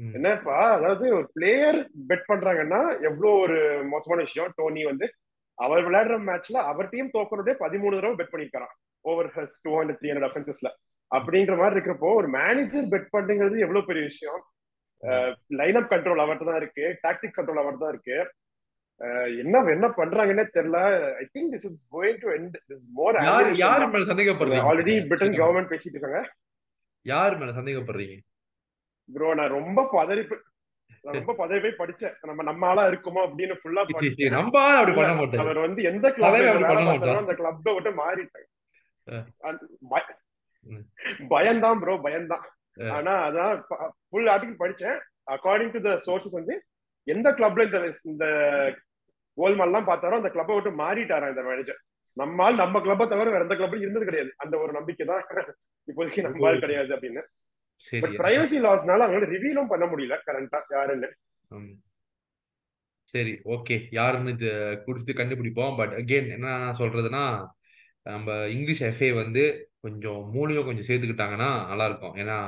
என்னப்பா 0.00 0.56
அதாவது 0.76 1.04
ஒரு 1.18 1.26
பிளேயர் 1.36 1.78
பெட் 2.08 2.26
பண்றாங்கன்னா 2.30 2.80
எவ்வளவு 3.08 3.30
ஒரு 3.44 3.58
மோசமான 3.92 4.24
விஷயம். 4.26 4.50
டோனி 4.58 4.82
வந்து 4.90 5.06
அவர் 5.58 5.86
விளையாடுற 5.86 6.16
மேட்ச்ல 6.28 6.62
அவர் 6.70 6.90
டீம் 6.94 7.14
தோக்கணுடைய 7.14 7.54
பதிமூணு 7.62 7.98
தடவை 7.98 8.16
bet 8.18 8.32
பண்ணிருக்காராம் 8.32 8.74
over 9.04 9.30
has 9.36 9.56
two 9.64 9.70
hundred 9.78 9.98
three 10.00 10.10
hundred 10.10 10.30
அஃபென்சஸ்ல 10.30 10.70
அப்படின்ற 11.10 11.54
மாதிரி 11.60 11.76
இருக்கிறப்போ 11.76 12.10
ஒரு 12.20 12.28
மேனேஜர் 12.38 12.90
பெட் 12.92 13.08
பண்ணுங்கிறது 13.14 13.56
எவ்வளவு 13.64 13.88
பெரிய 13.90 14.04
விஷயம்? 14.10 14.40
லைன் 15.60 15.78
அப் 15.80 15.90
கண்ட்ரோல் 15.92 16.22
அவர்கிட்ட 16.24 16.50
தான் 16.50 16.60
இருக்கு 16.62 16.84
டாக்டிக் 17.04 17.36
கண்ட்ரோல் 17.36 17.60
அவர்கிட்ட 17.62 17.86
தான் 17.86 17.94
இருக்கு. 17.94 18.18
என்ன 19.38 19.62
என்ன 19.62 19.88
பண்றாங்கன்னே 19.88 20.46
தெரியல. 20.54 20.76
I 21.14 21.28
think 21.34 21.52
this 21.52 21.64
is 21.64 21.96
going 21.96 22.16
to 22.18 22.30
end 22.30 22.54
this 22.68 22.86
more 22.92 23.22
யார் 23.22 23.52
யார் 23.52 23.90
மேல 23.90 24.12
சந்தேகப்படுறீங்க? 24.12 24.64
ஆல்ரெடி 24.70 25.06
பிரிட்டன் 25.06 25.32
கவர்மெண்ட் 25.32 25.68
பேசிட்டு 25.68 25.94
இருக்காங்க 25.94 26.32
யார் 27.02 27.36
மேல 27.36 27.50
சந்தேகப்படுறீங்க? 27.50 28.18
ப்ரோ 29.12 29.34
நான் 29.34 29.46
ரொம்ப 29.46 29.88
பதறி 29.92 30.22
போய்- 30.22 30.44
நான் 31.02 31.14
ரொம்ப 31.14 31.32
பதறி 31.32 31.70
போய் 31.70 31.88
படிச்சேன். 31.88 32.14
நம்ம 32.22 32.42
நம்ம 32.42 32.66
ஆளா 32.66 32.86
இருக்குமோ 32.86 33.18
அப்படின்னு 33.18 33.56
ஃபுல்லா 33.64 33.84
படிச்சேன். 33.92 34.30
நம்ம 34.30 34.60
ஆள் 34.60 34.76
அப்படி 34.76 34.96
பண்ண 34.96 35.12
மாட்டாரு 35.12 35.38
அவர் 35.38 35.58
வந்து 35.58 35.82
எந்த 35.82 36.08
கிளப்ல 36.08 36.54
மாட்டார். 36.84 37.16
அந்த 37.16 37.32
கிளப்பை 37.32 37.74
விட்டு 37.74 37.90
மாறிட்டாங்க. 37.90 39.18
பயம்தான் 41.28 41.78
ப்ரோ 41.78 41.96
பயம்தான். 41.96 42.44
ஆனா 42.90 43.30
அதான் 43.30 43.62
ஃபுல் 44.08 44.26
ஆர்டிகல் 44.26 44.56
படிச்சேன். 44.58 44.98
அக்கார்டிங் 45.30 45.70
டு 45.70 45.80
த 45.80 46.02
சோர்சஸ் 46.06 46.30
வந்து 46.30 46.62
எந்த 47.04 47.30
கிளப்ல 47.30 47.64
இந்த 47.64 47.98
இந்த 48.04 48.26
கோல்மால்லாம் 49.40 49.88
பார்த்தாரோ 49.90 50.18
அந்த 50.20 50.30
கிளப்பை 50.34 50.54
விட்டு 50.56 50.72
மாறிட்டாரா 50.82 51.28
இந்த 51.32 51.44
மேனேஜர் 51.48 51.80
நம்மால் 52.16 52.60
நம்ம 52.60 52.80
கிளப்பை 52.84 53.06
தவிர 53.08 53.30
வேற 53.32 53.44
எந்த 53.46 53.56
கிளப்ல 53.56 53.82
இருந்தது 53.84 54.08
கிடையாது. 54.08 54.30
அந்த 54.42 54.54
ஒரு 54.64 54.72
நம்பிக்கை 54.76 55.06
தான் 55.06 55.24
இப்போதைக்கு 55.88 56.26
நம்மால் 56.26 56.62
கிடையாது 56.64 56.90
அப்படின்னு. 56.96 57.22
பட் 58.02 58.14
பிரைவசி 58.20 58.58
லாஸ்னால 58.66 59.04
அவங்களால 59.04 59.26
ரிவீலும் 59.34 59.72
பண்ண 59.72 59.84
முடியல 59.90 60.16
கரண்டா 60.28 60.60
யாருன்னு. 60.76 61.08
சரி 63.14 63.32
ஓகே 63.54 63.76
யாருன்னு 63.98 64.32
இது 64.36 64.50
குறித்து 64.86 65.12
கண்டுபிடிப்போம். 65.18 65.76
பட் 65.80 65.92
அகெயின் 65.98 66.32
என்ன 66.36 66.46
நான் 66.62 66.80
சொல்றதுன்னா 66.80 67.24
நம்ம 68.06 68.34
இங்கிலீஷ் 68.54 68.82
எஃப்ஏ 68.88 69.10
வந்து 69.22 69.44
கொஞ்சம் 69.84 70.22
மூலியம் 70.34 70.66
கொஞ்சம் 70.68 70.88
சேர்த்துக்கிட்டாங்கன்னா 70.88 71.50
நல்லா 71.70 71.86
இருக்கும். 71.90 72.16
ஏன்னா 72.22 72.38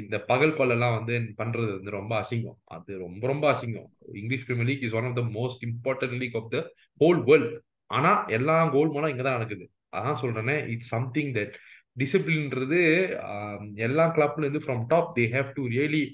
இந்த 0.00 0.16
பகல் 0.30 0.56
கொள்ளெல்லாம் 0.58 0.96
வந்து 0.98 1.14
பண்றது 1.40 1.70
வந்து 1.76 1.90
ரொம்ப 1.98 2.12
அசிங்கம். 2.22 2.58
அது 2.76 2.90
ரொம்ப 3.04 3.22
ரொம்ப 3.32 3.44
அசிங்கம். 3.52 3.88
English 4.20 4.44
Premier 4.46 4.68
League 4.70 4.84
is 4.88 4.96
one 4.98 5.08
of 5.10 5.18
the 5.20 5.24
most 5.38 5.62
important 5.68 6.18
league 6.22 6.36
of 6.40 6.50
the 6.54 6.58
whole 7.00 7.20
world 7.28 7.54
ஆனா 7.90 8.12
எல்லா 8.38 8.56
கோல் 8.74 8.92
மூலம் 8.94 9.12
இங்க 9.14 9.24
தான் 9.26 9.38
நடக்குது. 9.38 9.64
அதான் 9.96 10.20
சொல்றேனே 10.22 10.56
இட்ஸ் 10.74 10.92
சம்திங் 10.96 11.32
தட் 11.38 11.56
டிசிப்ளின்றது 12.02 12.80
எல்லா 13.86 14.04
கிளப்ல 14.16 14.44
இருந்து 14.44 14.64
from 14.64 14.84
top 14.92 15.10
they 15.18 15.24
have 15.34 15.50
to 15.58 15.64
really 15.74 16.04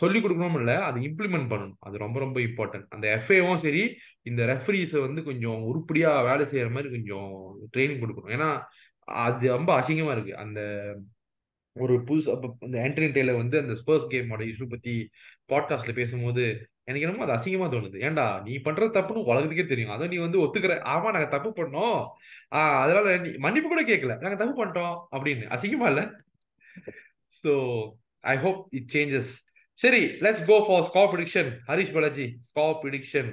சொல்லி 0.00 0.18
கொடுக்கணும் 0.20 0.56
இல்ல 0.60 0.72
அதை 0.86 0.98
இம்ப்ளிமெண்ட் 1.08 1.48
பண்ணணும். 1.52 1.78
அது 1.86 2.04
ரொம்ப 2.04 2.16
ரொம்ப 2.24 2.38
இம்பார்ட்டன்ட் 2.48 2.86
அந்த 2.94 3.06
எஃப்ஏவும் 3.18 3.62
சரி 3.64 3.82
இந்த 4.30 4.42
ரெஃபரிஸை 4.52 5.00
வந்து 5.06 5.20
கொஞ்சம் 5.28 5.60
உருப்படியா 5.70 6.10
வேலை 6.28 6.44
செய்யற 6.52 6.70
மாதிரி 6.76 6.90
கொஞ்சம் 6.96 7.30
ட்ரைனிங் 7.74 8.02
கொடுக்கணும். 8.02 8.34
ஏன்னா 8.36 8.50
அது 9.26 9.44
ரொம்ப 9.56 9.70
அசிங்கமா 9.80 10.12
இருக்கு. 10.16 10.34
அந்த 10.44 10.60
ஒரு 11.72 11.94
புதுசு 12.06 12.30
அப்ப 12.30 12.56
இந்த 12.60 12.78
ஆண்டனி 12.78 13.08
டேலர் 13.10 13.36
வந்து 13.36 13.58
அந்த 13.58 13.72
ஸ்பர்ஸ் 13.72 14.10
கேமோட 14.12 14.42
இஷ்யூ 14.50 14.68
பத்தி 14.68 15.10
பாட்காஸ்ட்ல 15.48 15.92
பேசும்போது 15.92 16.44
எனக்கு 16.84 17.06
என்னமோ 17.06 17.32
அது 17.32 17.34
அசிங்கமா 17.34 17.68
தோணுது. 17.72 17.98
ஏன்டா 18.06 18.42
நீ 18.42 18.56
பண்றது 18.56 18.96
தப்புன்னு 18.96 19.24
உலகத்துக்கே 19.24 19.66
தெரியும். 19.66 19.90
அதை 19.90 20.08
நீ 20.08 20.16
வந்து 20.16 20.38
ஒத்துக்கிற. 20.40 20.74
ஆமா 20.78 21.10
நாங்க 21.14 21.26
தப்பு 21.26 21.50
பண்ணோம். 21.50 22.06
ஆஹ் 22.50 22.78
அதனால 22.80 23.16
நீ 23.16 23.30
மன்னிப்பு 23.36 23.68
கூட 23.68 23.82
கேட்கல 23.84 24.18
நாங்க 24.18 24.36
தப்பு 24.36 24.66
பண்ணிட்டோம் 24.66 24.96
அப்படின்னு. 25.12 25.46
அசிங்கமா 25.46 25.86
இல்ல? 25.86 26.02
So 27.44 27.52
I 28.20 28.36
hope 28.36 28.66
it 28.70 28.90
changes 28.92 29.32
சரி 29.74 30.04
let's 30.04 30.46
go 30.46 30.56
for 30.66 30.86
score 30.90 31.02
prediction 31.12 31.50
Harish 31.66 31.92
Balaji 31.92 32.38
score 32.50 32.66
prediction 32.82 33.32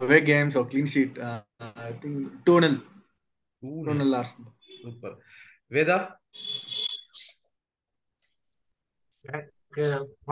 away 0.00 0.20
games 0.22 0.56
or 0.56 0.64
clean 0.70 0.86
sheet. 0.86 1.18
Uh, 1.18 1.40
I 1.76 1.92
think 2.02 2.16
2 2.44 2.54
0. 2.60 2.70
2 3.62 3.84
0 3.84 4.14
Arsenal. 4.14 4.50
Super 4.80 5.16
Vedha 5.76 5.98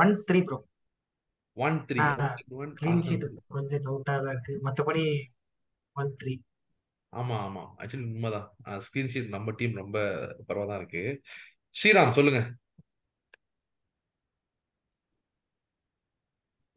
one 0.02 0.12
three 0.28 0.40
bro 0.48 0.58
one 1.56 1.78
three 1.88 1.98
one 2.62 2.72
clean 2.80 3.02
sheet 3.08 3.26
கொஞ்சம் 3.54 3.82
டவுட்டா 3.86 4.14
தான் 4.24 4.32
இருக்கு. 4.34 4.54
மற்றபடி 4.66 5.04
one 5.96 6.12
three 6.20 6.34
ஆமா 7.12 7.36
ஆமா. 7.44 7.62
Actually 7.80 8.06
உண்மைதான். 8.14 8.48
Screen 8.86 9.10
sheet 9.12 9.34
நம்ம 9.34 9.52
team 9.58 9.78
ரொம்ப 9.82 9.98
பரவாயில்ல 10.48 10.70
தான் 10.72 10.80
இருக்கு. 10.80 11.02
ஸ்ரீராம் 11.76 12.16
சொல்லுங்க. 12.18 12.40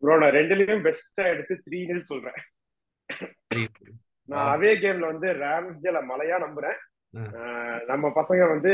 ப்ரோ 0.04 0.14
நான் 0.22 0.36
ரெண்டுலயும் 0.38 0.86
பெஸ்டா 0.86 1.24
எடுத்து 1.34 1.56
த்ரீ 1.66 1.80
நில் 1.90 2.10
சொல்றேன். 2.12 2.40
Three. 3.50 3.66
நான். 4.30 4.48
அதே 4.54 4.72
கேம்ல 4.84 5.12
வந்து 5.14 5.30
ராம்ஸ்டேல 5.44 6.00
மலையா 6.12 6.38
நம்புறேன். 6.46 6.80
நம்ம 7.91 8.12
பசங்க 8.17 8.41
வந்து 8.54 8.74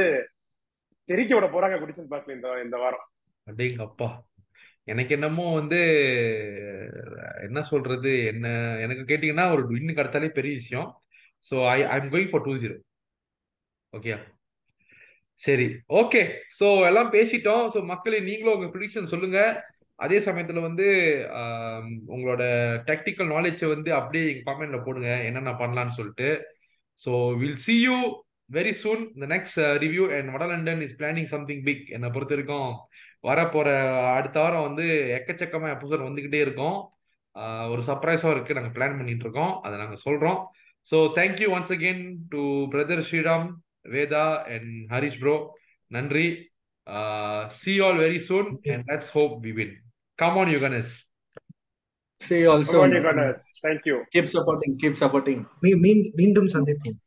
தெறிக்க 1.10 1.32
விட 1.36 1.48
போறாங்க 1.52 1.76
குடிசன் 1.82 2.12
பார்க்கல 2.14 2.36
இந்த 2.38 2.50
இந்த 2.66 2.78
வாரம். 2.84 3.06
அடேங்க 3.48 3.82
அப்பா 3.88 4.10
எனக்கு 4.92 5.12
என்னமோ 5.18 5.46
வந்து 5.60 5.80
என்ன 7.48 7.60
சொல்றது 7.70 8.12
என்ன 8.32 8.48
எனக்கு 8.86 9.04
கேட்டீங்கன்னா 9.10 9.46
ஒரு 9.56 9.64
வின் 9.72 9.98
கிடைச்சாலே 9.98 10.30
பெரிய 10.38 10.54
விஷயம். 10.62 10.90
So 11.50 11.56
I 11.76 11.78
I'm 11.96 12.10
going 12.14 12.30
for 12.32 12.46
two 12.48 12.54
zero 12.64 12.76
okay 13.94 14.14
சரி 15.44 15.66
ஓகே 16.02 16.22
ஸோ 16.60 16.68
எல்லாம் 16.90 17.10
பேசிட்டோம். 17.16 17.66
ஸோ 17.74 17.80
மக்களே 17.92 18.20
நீங்களும் 18.30 18.56
உங்க 18.58 18.70
ப்ரிடிக்ஷன் 18.76 19.12
சொல்லுங்க. 19.14 19.40
அதே 20.00 20.18
சமயத்துல 20.28 20.62
வந்து 20.68 20.88
உங்களோட 22.14 22.44
டெக்னிக்கல் 22.90 23.30
நாலேஜை 23.36 23.68
வந்து 23.76 23.90
அப்படியே 24.00 24.26
கமெண்ட்ல 24.48 24.80
போடுங்க. 24.86 25.12
என்னென்ன 25.28 25.54
பண்ணலாம்னு 25.62 25.98
சொல்லிட்டு. 26.00 26.30
So 27.06 27.12
will 27.42 27.60
see 27.66 27.80
you 27.88 27.98
very 28.56 28.72
soon 28.82 29.00
the 29.22 29.28
next 29.32 29.58
review 29.84 30.04
and 30.16 30.30
வடலண்டன் 30.34 30.82
is 30.86 30.94
planning 31.00 31.30
something 31.32 31.64
big 31.68 31.86
என்னை 31.96 32.10
பொறுத்த 32.16 32.34
வரைக்கும் 32.36 32.70
வரப்போற 33.28 33.68
அடுத்த 34.18 34.38
வாரம் 34.44 34.66
வந்து 34.68 34.86
எக்கச்சக்கமா 35.18 35.68
எபிசோட் 35.76 36.06
வந்துகிட்டே 36.08 36.40
இருக்கும். 36.46 36.78
ஒரு 37.72 37.82
சர்ப்ரைஸாக 37.90 38.34
இருக்கு. 38.36 38.58
நாங்கள் 38.58 38.76
பிளான் 38.78 38.98
பண்ணிட்டு 39.00 39.26
இருக்கோம். 39.28 39.54
அதை 39.66 39.76
நாங்கள் 39.82 40.04
சொல்றோம். 40.06 40.40
So 40.92 41.00
thank you 41.18 41.50
once 41.56 41.74
again 41.78 42.04
to 42.34 42.44
brother 42.76 43.04
Sriram 43.10 43.48
Vedha 43.96 44.26
and 44.56 44.72
Harish 44.94 45.20
bro 45.24 45.36
நன்றி. 45.98 46.28
See 47.60 47.74
all 47.88 48.00
very 48.06 48.22
soon 48.30 48.50
and 48.76 48.88
let's 48.92 49.12
hope 49.18 49.36
we 49.48 49.54
win 49.60 49.76
come 50.24 50.40
on 50.44 50.54
you 50.56 50.62
gunners 50.68 50.96
See 52.22 52.38
you 52.44 52.50
also. 52.52 52.78
Thank you 53.66 53.96
Keep 54.14 54.28
supporting, 54.36 54.72
keep 54.84 54.96
supporting. 55.02 55.40
மீண்டும் 56.20 56.50
சந்திப்போம். 56.56 56.98